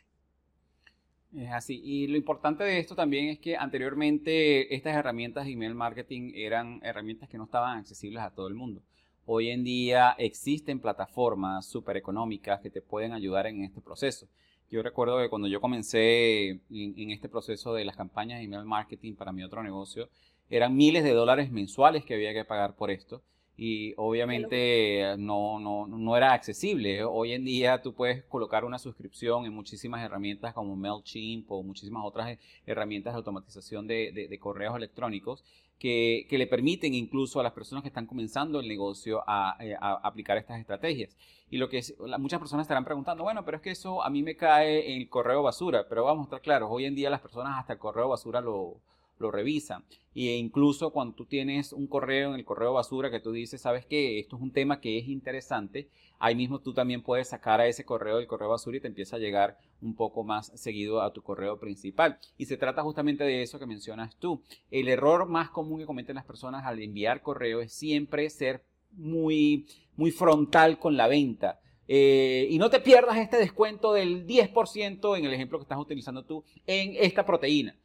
[1.36, 1.82] Es así.
[1.84, 6.82] Y lo importante de esto también es que anteriormente estas herramientas de email marketing eran
[6.84, 8.82] herramientas que no estaban accesibles a todo el mundo.
[9.26, 14.28] Hoy en día existen plataformas súper económicas que te pueden ayudar en este proceso.
[14.70, 18.66] Yo recuerdo que cuando yo comencé en, en, este proceso de las campañas de email
[18.66, 20.10] marketing para mi otro negocio,
[20.50, 23.22] eran miles de dólares mensuales que había que pagar por esto
[23.64, 27.03] y obviamente no, no, no, era accesible.
[27.03, 32.03] Hoy en día tú puedes colocar una suscripción en muchísimas herramientas como MailChimp o muchísimas
[32.03, 35.43] otras herramientas de automatización de, de, correos electrónicos
[35.78, 39.76] que, que, le permiten incluso a las personas que están comenzando el negocio a, eh,
[39.80, 41.16] a, aplicar estas estrategias.
[41.51, 41.84] Y lo que
[42.18, 45.07] muchas personas estarán preguntando, bueno, pero es que eso a mí me cae en el
[45.07, 48.09] correo basura, pero vamos a estar claros, hoy en día las personas hasta el correo
[48.09, 48.82] basura lo,
[49.22, 49.86] lo revisan.
[50.13, 53.86] E incluso cuando tú tienes un correo en el correo basura que tú dices, sabes
[53.86, 57.67] que esto es un tema que es interesante, ahí mismo tú también puedes sacar a
[57.67, 61.13] ese correo del correo basura y te empieza a llegar un poco más seguido a
[61.13, 62.19] tu correo principal.
[62.38, 64.43] Y se trata justamente de eso que mencionas tú.
[64.69, 69.65] El error más común que cometen las personas al enviar correo es siempre ser muy,
[69.95, 71.61] muy frontal con la venta.
[71.88, 76.24] Eh, y no te pierdas este descuento del 10% en el ejemplo que estás utilizando
[76.26, 77.76] tú en esta proteína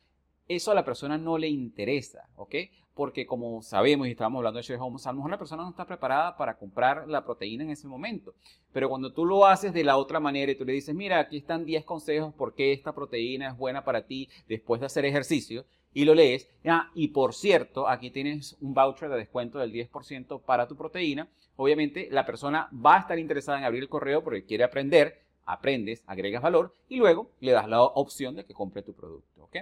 [0.48, 2.54] eso a la persona no le interesa, ¿ok?
[2.94, 5.86] Porque como sabemos y estábamos hablando de Holmes, a lo mejor la persona no está
[5.86, 8.34] preparada para comprar la proteína en ese momento.
[8.72, 11.36] Pero cuando tú lo haces de la otra manera y tú le dices, mira, aquí
[11.36, 15.66] están 10 consejos por qué esta proteína es buena para ti después de hacer ejercicio,
[15.96, 20.42] y lo lees, ah, y por cierto, aquí tienes un voucher de descuento del 10%
[20.42, 21.26] para tu proteína,
[21.56, 26.04] obviamente la persona va a estar interesada en abrir el correo porque quiere aprender, aprendes,
[26.06, 29.56] agregas valor y luego le das la opción de que compre tu producto, ¿ok?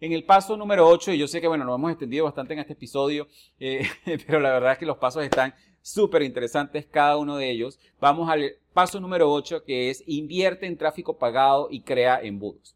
[0.00, 2.60] En el paso número 8, y yo sé que bueno, nos hemos extendido bastante en
[2.60, 3.28] este episodio,
[3.58, 3.86] eh,
[4.26, 7.78] pero la verdad es que los pasos están súper interesantes cada uno de ellos.
[8.00, 12.74] Vamos al paso número 8, que es invierte en tráfico pagado y crea embudos.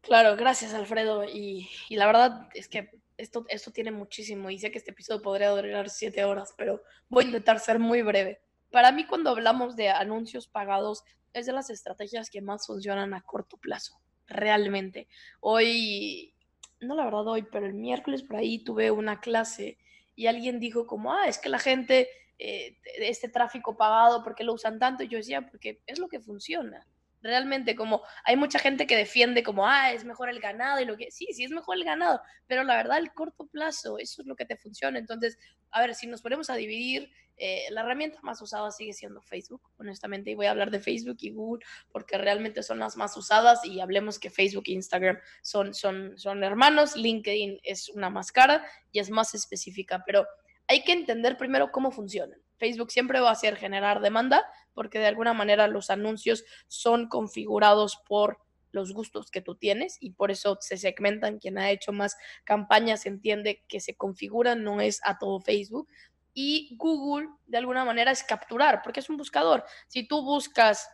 [0.00, 1.22] Claro, gracias Alfredo.
[1.22, 5.22] Y, y la verdad es que esto, esto tiene muchísimo y sé que este episodio
[5.22, 8.40] podría durar siete horas, pero voy a intentar ser muy breve.
[8.72, 13.20] Para mí cuando hablamos de anuncios pagados es de las estrategias que más funcionan a
[13.20, 15.08] corto plazo realmente.
[15.40, 16.34] Hoy,
[16.80, 19.78] no la verdad hoy, pero el miércoles por ahí tuve una clase
[20.14, 22.08] y alguien dijo como, ah, es que la gente,
[22.38, 25.02] eh, este tráfico pagado, ¿por qué lo usan tanto?
[25.02, 26.86] Y yo decía, porque es lo que funciona.
[27.22, 30.96] Realmente, como hay mucha gente que defiende como, ah, es mejor el ganado y lo
[30.96, 34.26] que, sí, sí es mejor el ganado, pero la verdad, el corto plazo, eso es
[34.26, 34.98] lo que te funciona.
[34.98, 35.38] Entonces,
[35.70, 37.12] a ver, si nos ponemos a dividir
[37.44, 41.16] eh, la herramienta más usada sigue siendo Facebook, honestamente, y voy a hablar de Facebook
[41.22, 45.74] y Google porque realmente son las más usadas y hablemos que Facebook e Instagram son,
[45.74, 50.24] son, son hermanos, LinkedIn es una más cara y es más específica, pero
[50.68, 52.40] hay que entender primero cómo funcionan.
[52.58, 57.98] Facebook siempre va a hacer generar demanda porque de alguna manera los anuncios son configurados
[58.06, 58.38] por
[58.70, 61.38] los gustos que tú tienes y por eso se segmentan.
[61.38, 65.88] Quien ha hecho más campañas entiende que se configuran, no es a todo Facebook
[66.34, 69.64] y Google de alguna manera es capturar, porque es un buscador.
[69.88, 70.88] Si tú buscas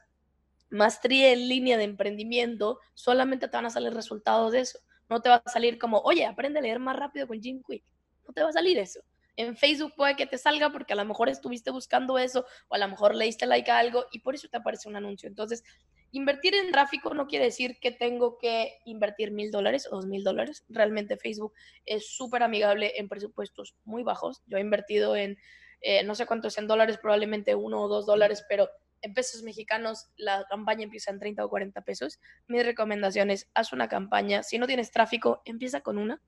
[0.70, 4.78] maestría en línea de emprendimiento, solamente te van a salir resultados de eso.
[5.08, 7.84] No te va a salir como, oye, aprende a leer más rápido con Jim Quick.
[8.26, 9.00] No te va a salir eso.
[9.36, 12.78] En Facebook puede que te salga porque a lo mejor estuviste buscando eso o a
[12.78, 15.28] lo mejor leíste like a algo y por eso te aparece un anuncio.
[15.28, 15.62] Entonces,
[16.10, 20.24] Invertir en tráfico no quiere decir que tengo que invertir mil dólares o dos mil
[20.24, 20.64] dólares.
[20.68, 21.52] Realmente Facebook
[21.84, 24.42] es súper amigable en presupuestos muy bajos.
[24.46, 25.38] Yo he invertido en
[25.80, 28.68] eh, no sé cuántos en dólares, probablemente uno o dos dólares, pero
[29.02, 32.18] en pesos mexicanos la campaña empieza en 30 o 40 pesos.
[32.46, 34.42] Mi recomendación es, haz una campaña.
[34.42, 36.20] Si no tienes tráfico, empieza con una.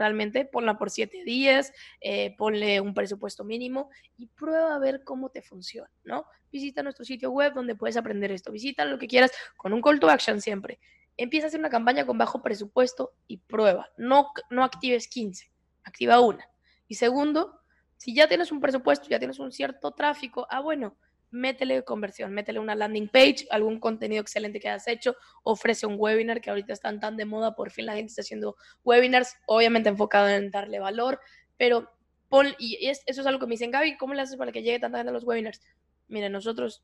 [0.00, 5.28] Realmente, ponla por siete días, eh, ponle un presupuesto mínimo y prueba a ver cómo
[5.28, 6.24] te funciona, ¿no?
[6.50, 8.50] Visita nuestro sitio web donde puedes aprender esto.
[8.50, 10.80] Visita lo que quieras con un call to action siempre.
[11.18, 13.90] Empieza a hacer una campaña con bajo presupuesto y prueba.
[13.98, 15.52] No, no actives 15,
[15.84, 16.48] activa una.
[16.88, 17.60] Y segundo,
[17.98, 20.96] si ya tienes un presupuesto, ya tienes un cierto tráfico, ah, bueno,
[21.30, 26.40] métele conversión, métele una landing page, algún contenido excelente que hayas hecho, ofrece un webinar
[26.40, 30.28] que ahorita están tan de moda, por fin la gente está haciendo webinars, obviamente enfocado
[30.28, 31.20] en darle valor,
[31.56, 31.90] pero
[32.28, 34.78] pon, y eso es algo que me dicen, Gaby, ¿cómo le haces para que llegue
[34.78, 35.60] tanta gente a los webinars?
[36.08, 36.82] Miren, nosotros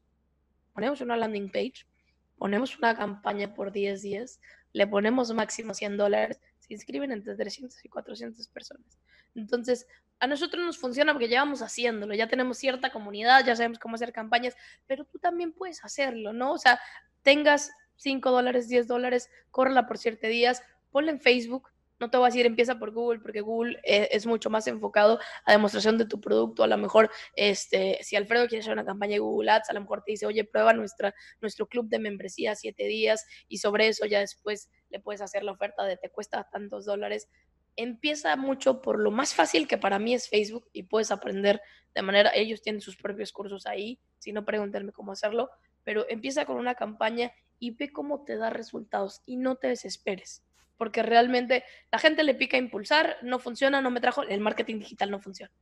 [0.73, 1.87] ponemos una landing page,
[2.39, 4.41] ponemos una campaña por 10 días,
[4.73, 8.99] le ponemos máximo 100 dólares, se inscriben entre 300 y 400 personas.
[9.37, 9.87] Entonces,
[10.19, 14.13] a nosotros nos funciona porque llevamos haciéndolo, ya tenemos cierta comunidad, ya sabemos cómo hacer
[14.13, 14.55] campañas,
[14.87, 16.53] pero tú también puedes hacerlo, ¿no?
[16.53, 16.81] O sea,
[17.23, 22.27] tengas 5 dólares, 10 dólares, córrela por 7 días, ponla en Facebook, no te voy
[22.27, 26.05] a decir empieza por Google, porque Google eh, es, mucho más enfocado a demostración de
[26.05, 26.63] tu producto.
[26.63, 29.81] A lo mejor, este, si Alfredo quiere hacer una campaña de Google Ads, a lo
[29.81, 34.05] mejor te dice, oye, prueba nuestra, nuestro club de membresía siete días y sobre eso
[34.07, 37.29] ya después le puedes hacer la oferta de te cuesta tantos dólares.
[37.77, 41.61] Empieza mucho por lo más fácil que para mí es Facebook y puedes aprender
[41.95, 45.51] de manera, ellos tienen sus propios cursos ahí, si no pregúntenme cómo hacerlo,
[45.85, 50.43] pero empieza con una campaña y ve cómo te da resultados y no te desesperes
[50.77, 55.11] porque realmente la gente le pica impulsar, no funciona, no me trajo, el marketing digital
[55.11, 55.53] no funciona.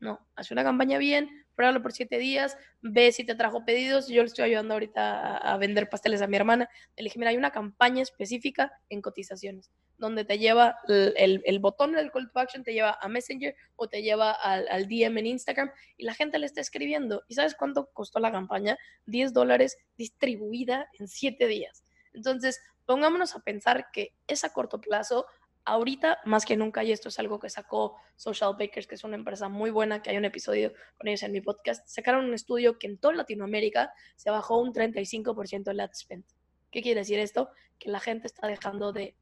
[0.00, 4.08] No, hace una campaña bien, pruébalo por siete días, ve si te trajo pedidos.
[4.08, 6.70] Yo le estoy ayudando ahorita a, vender pasteles a mi hermana.
[6.96, 11.92] Le dije, mira, hay una campaña específica en cotizaciones, donde te lleva el, el, botón
[11.92, 15.26] del call to action, te lleva a Messenger o te lleva al, al, DM en
[15.26, 17.24] Instagram y la gente le está escribiendo.
[17.28, 18.78] ¿Y sabes cuánto costó la campaña?
[19.04, 21.84] 10 dólares distribuida en siete dídías.
[22.14, 25.26] Entonces, pongámonos a pensar que es a corto plazo,
[25.70, 29.16] ahorita más que nunca, y esto es algo que sacó Social Bakers, que es una
[29.16, 32.78] empresa muy buena, que hay un episodio con ellos en mi podcast, sacaron un estudio
[32.78, 36.24] que en toda Latinoamérica se bajó un 35% el ad spend.
[36.70, 37.50] ¿Qué quiere decir esto?
[37.78, 39.16] Que la gente está dejando de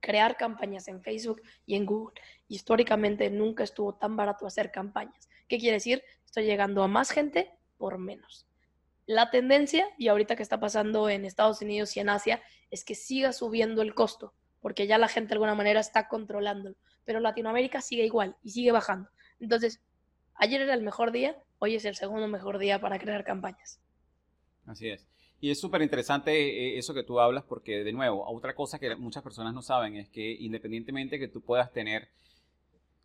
[0.00, 2.20] crear campañas en Facebook y en Google.
[2.48, 5.28] Históricamente nunca estuvo tan barato hacer campañas.
[5.46, 6.02] ¿Qué quiere decir?
[6.24, 8.46] Estoy llegando a más gente por menos.
[9.04, 12.94] La tendencia, y ahorita que está pasando en Estados Unidos y en Asia, es que
[12.94, 16.76] siga subiendo el costo, porque ya la gente de alguna manera está controlándolo.
[17.04, 19.08] Pero Latinoamérica sigue igual y sigue bajando.
[19.40, 19.80] Entonces,
[20.34, 23.80] ayer era el mejor día, hoy es el segundo mejor día para crear campañas.
[24.66, 25.06] Así es.
[25.40, 28.96] Y es súper interesante eh, eso que tú hablas porque, de nuevo, otra cosa que
[28.96, 32.08] muchas personas no saben es que independientemente que tú puedas tener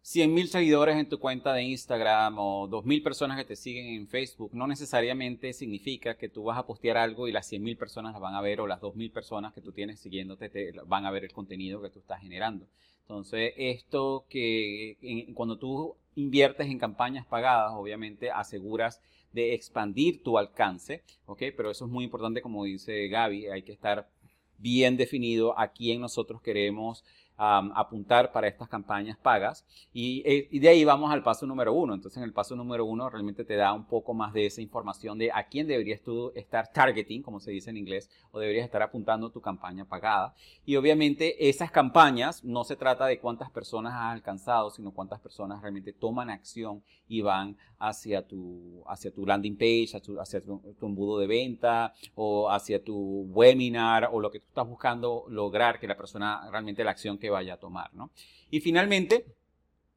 [0.03, 4.49] 100.000 seguidores en tu cuenta de Instagram o 2.000 personas que te siguen en Facebook,
[4.53, 8.33] no necesariamente significa que tú vas a postear algo y las 100.000 personas las van
[8.33, 11.31] a ver o las 2.000 personas que tú tienes siguiéndote te van a ver el
[11.31, 12.65] contenido que tú estás generando.
[13.01, 14.97] Entonces, esto que
[15.35, 19.01] cuando tú inviertes en campañas pagadas, obviamente aseguras
[19.33, 21.43] de expandir tu alcance, ¿ok?
[21.55, 24.09] Pero eso es muy importante, como dice Gaby, hay que estar
[24.57, 27.03] bien definido a quién nosotros queremos
[27.41, 29.65] apuntar para estas campañas pagas.
[29.93, 31.95] Eh, y, de ahí vamos al paso número uno.
[31.95, 35.17] Entonces, en el paso número uno realmente te da un poco más de esa información
[35.17, 38.83] de a quién deberías tú estar targeting, como se dice en inglés, o deberías estar
[38.83, 40.35] apuntando tu campaña pagada.
[40.65, 45.61] Y obviamente esas campañas no se trata de cuántas personas has alcanzado, sino cuántas personas
[45.61, 49.89] realmente toman acción y van hacia tu, hacia tu landing page,
[50.19, 54.67] hacia, tu, tu embudo de venta o hacia tu webinar o lo que tú estás
[54.67, 57.91] buscando lograr que la persona realmente la acción que vaya a tomar.
[57.93, 58.11] ¿no?
[58.51, 59.25] Y finalmente,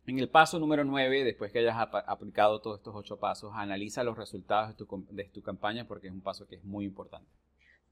[0.06, 4.16] en el paso número 9, después que hayas aplicado todos estos ocho pasos, analiza los
[4.16, 7.31] resultados de tu, de tu campaña porque es un paso que es muy importante.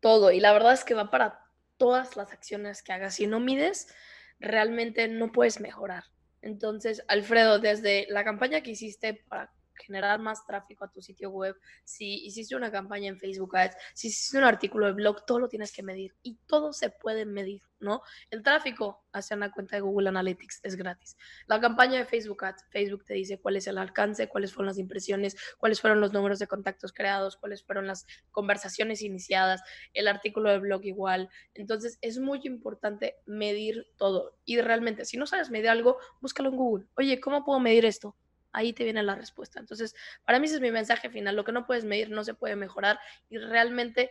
[0.00, 1.44] Todo, y la verdad es que va para
[1.76, 3.16] todas las acciones que hagas.
[3.16, 3.94] Si no mides,
[4.40, 6.04] realmente no puedes mejorar.
[6.40, 11.56] Entonces, Alfredo, desde la campaña que hiciste para generar más tráfico a tu sitio web,
[11.84, 15.48] si hiciste una campaña en Facebook Ads, si hiciste un artículo de blog, todo lo
[15.48, 18.02] tienes que medir y todo se puede medir, ¿no?
[18.30, 21.16] El tráfico hacia una cuenta de Google Analytics es gratis.
[21.46, 24.78] La campaña de Facebook Ads, Facebook te dice cuál es el alcance, cuáles fueron las
[24.78, 29.62] impresiones, cuáles fueron los números de contactos creados, cuáles fueron las conversaciones iniciadas,
[29.92, 31.30] el artículo de blog igual.
[31.54, 36.56] Entonces es muy importante medir todo y realmente si no sabes medir algo, búscalo en
[36.56, 36.86] Google.
[36.96, 38.16] Oye, ¿cómo puedo medir esto?
[38.52, 39.60] Ahí te viene la respuesta.
[39.60, 41.36] Entonces, para mí ese es mi mensaje final.
[41.36, 42.98] Lo que no puedes medir no se puede mejorar
[43.30, 44.10] y realmente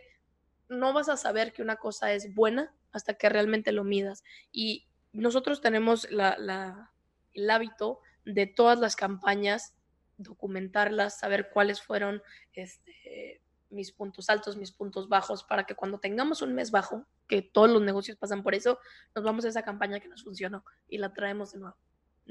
[0.68, 4.24] no vas a saber que una cosa es buena hasta que realmente lo midas.
[4.50, 9.74] Y nosotros tenemos el hábito de todas las campañas,
[10.16, 16.42] documentarlas, saber cuáles fueron este, mis puntos altos, mis puntos bajos, para que cuando tengamos
[16.42, 18.78] un mes bajo, que todos los negocios pasan por eso,
[19.14, 21.76] nos vamos a esa campaña que nos funcionó y la traemos de nuevo.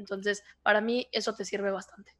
[0.01, 2.11] Entonces, para mí eso te sirve bastante.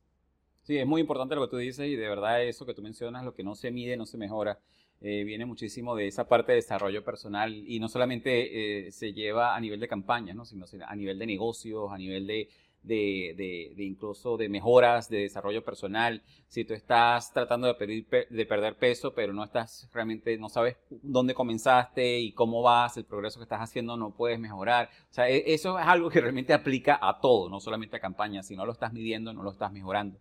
[0.64, 3.26] Sí, es muy importante lo que tú dices y de verdad eso que tú mencionas,
[3.26, 4.60] lo que no se mide, no se mejora.
[5.02, 9.56] Eh, viene muchísimo de esa parte de desarrollo personal y no solamente eh, se lleva
[9.56, 10.46] a nivel de campaña, ¿no?
[10.46, 12.50] sino a nivel de negocios, a nivel de,
[12.84, 16.24] de, de, incluso de mejoras, de desarrollo personal.
[16.48, 21.34] Si tú estás tratando de, de perder peso, pero no estás realmente, no sabes dónde
[21.34, 24.90] comenzaste y cómo vas, el progreso que estás haciendo no puedes mejorar.
[25.10, 28.48] O sea, e, eso es algo que realmente aplica a todo, no solamente a campañas.
[28.48, 30.20] Si no lo estás midiendo, no lo estás mejorando.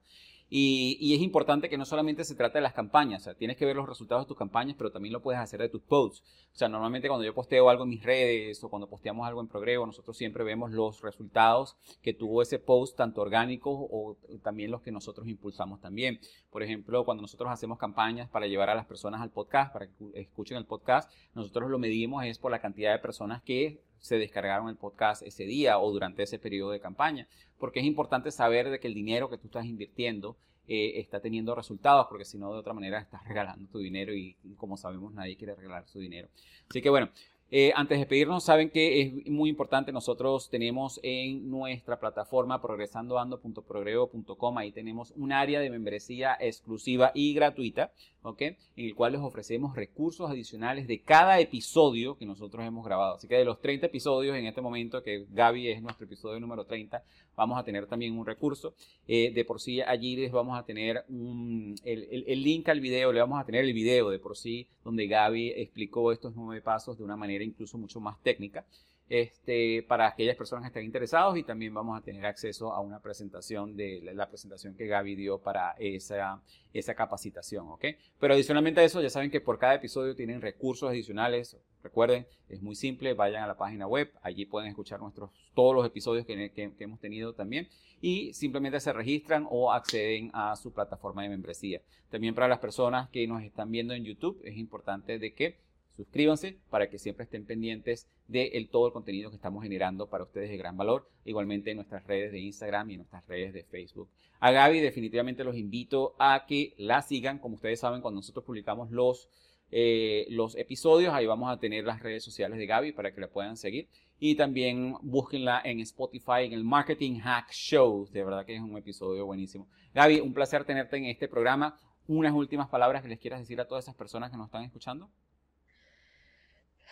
[0.53, 3.65] Y, es importante que no solamente se trate de las campañas, o sea, tienes que
[3.65, 6.25] ver los resultados de tus campañas, pero también lo puedes hacer de tus posts.
[6.53, 9.47] O sea, normalmente cuando yo posteo algo en mis redes o cuando posteamos algo en
[9.47, 14.83] Progreso, nosotros siempre vemos los resultados que tuvo ese post, tanto orgánicos o también los
[14.83, 16.19] que nosotros impulsamos también.
[16.51, 19.93] Por ejemplo, cuando nosotros hacemos campañas para llevar a las personas al podcast, para que
[20.15, 24.69] escuchen el podcast, nosotros lo medimos es por la cantidad de personas que se descargaron
[24.69, 27.29] el podcast ese día o durante ese periodo de campaña,
[27.59, 30.37] porque es importante saber de que el dinero que tú estás invirtiendo
[30.73, 34.37] eh, está teniendo resultados, porque si no, de otra manera estás regalando tu dinero y,
[34.57, 36.29] como sabemos nadie quiere regalar su dinero.
[36.69, 37.11] Así que bueno,
[37.53, 44.59] eh, antes de despedirnos, saben que es muy importante, nosotros tenemos en nuestra plataforma progresandoando.progreo.com,
[44.59, 48.43] ahí tenemos un área de membresía exclusiva y gratuita, ¿ok?
[48.43, 53.17] En el cual les ofrecemos recursos adicionales de cada episodio que nosotros hemos grabado.
[53.17, 56.67] Así que de los 30 episodios en este momento, que Gaby es nuestro episodio número
[56.67, 57.03] 30,
[57.37, 58.75] vamos a tener también un recurso.
[59.07, 63.21] Eh, de por sí allí les vamos a tener el, el link al video, le
[63.21, 67.05] vamos a tener el video de por sí donde Gaby explicó estos nueve pasos de
[67.05, 68.65] una manera incluso mucho más técnica.
[69.11, 73.01] Este, para aquellas personas que estén interesados y también vamos a tener acceso a una
[73.01, 76.41] presentación de la presentación que Gaby dio para esa,
[76.73, 77.87] esa capacitación, ¿ok?
[78.21, 81.57] Pero adicionalmente a eso, ya saben que por cada episodio tienen recursos adicionales.
[81.83, 85.85] Recuerden, es muy simple, vayan a la página web, allí pueden escuchar nuestros, todos los
[85.85, 87.69] episodios que, que hemos tenido también
[88.01, 91.83] y simplemente se registran o acceden a su plataforma de membresía.
[92.11, 95.59] También para las personas que nos están viendo en YouTube, es importante de que
[95.97, 100.51] suscríbanse para que siempre estén pendientes de todo el contenido que estamos generando para ustedes
[100.51, 104.09] de gran valor, igualmente en nuestras redes de Instagram y en nuestras redes de Facebook.
[104.39, 108.91] A Gaby definitivamente los invito a que la sigan, como ustedes saben, cuando nosotros publicamos
[108.91, 109.29] los,
[109.71, 113.29] eh, los episodios, ahí vamos a tener las redes sociales de Gaby para que la
[113.29, 113.89] puedan seguir.
[114.19, 118.09] Y también búsquenla en Spotify, en el Marketing Hack Show.
[118.11, 119.67] De verdad que es un episodio buenísimo.
[119.95, 121.79] Gaby, un placer tenerte en este programa.
[122.07, 125.11] Unas últimas palabras que les quieras decir a todas esas personas que nos están escuchando.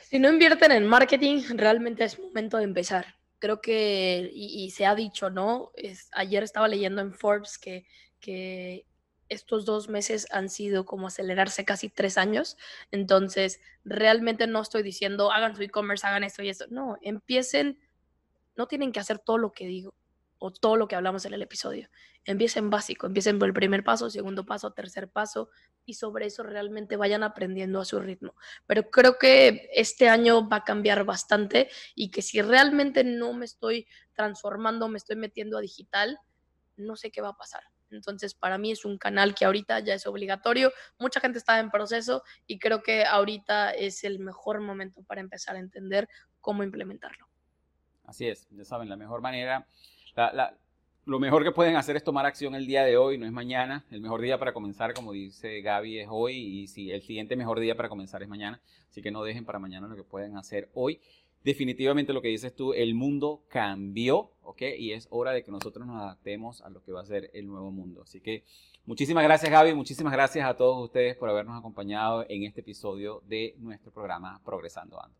[0.09, 3.17] Si no invierten en marketing, realmente es momento de empezar.
[3.39, 5.71] Creo que, y, se ha dicho, ¿no?
[5.75, 7.87] Es, ayer estaba leyendo en Forbes que,
[8.19, 8.87] que
[9.29, 12.57] estos dos meses han sido como acelerarse casi tres años.
[12.91, 16.65] Entonces, realmente no estoy diciendo hagan su e-commerce, hagan esto y esto.
[16.71, 17.79] No, empiecen,
[18.57, 19.93] no tienen que hacer todo lo que digo
[20.39, 21.89] o todo lo que hablamos en el episodio.
[22.25, 25.51] Empiecen básico, empiecen por el primer paso, segundo paso, tercer paso
[25.85, 28.35] y sobre eso realmente vayan aprendiendo a su ritmo.
[28.67, 33.45] Pero creo que este año va a cambiar bastante y que si realmente no me
[33.45, 36.19] estoy transformando, me estoy metiendo a digital,
[36.77, 37.63] no sé qué va a pasar.
[37.91, 40.73] Entonces, para mí es un canal que ahorita ya es obligatorio.
[40.99, 45.57] Mucha gente está en proceso y creo que ahorita es el mejor momento para empezar
[45.57, 46.09] a entender
[46.41, 47.29] cómo implementarlo.
[48.05, 49.67] Así es, ya saben, la mejor manera
[51.05, 53.85] lo mejor que pueden hacer es tomar acción el día de hoy, no es mañana.
[53.91, 56.37] El mejor día para comenzar, como dice Gaby, es hoy.
[56.37, 58.61] Y si el siguiente mejor día para comenzar es mañana.
[58.91, 61.01] Así que no dejen para mañana lo que pueden hacer hoy.
[61.45, 64.63] Definitivamente lo que dices tú, el mundo cambió, ¿ok?
[64.77, 67.47] Y es hora de que nosotros nos adaptemos a lo que va a ser el
[67.47, 68.03] nuevo mundo.
[68.03, 68.45] Así que
[68.85, 73.55] muchísimas gracias Gaby, muchísimas gracias a todos ustedes por habernos acompañado en este episodio de
[73.59, 75.17] nuestro programa Progresando Ando.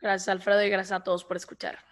[0.00, 1.91] Gracias Alfredo y gracias a todos por escuchar.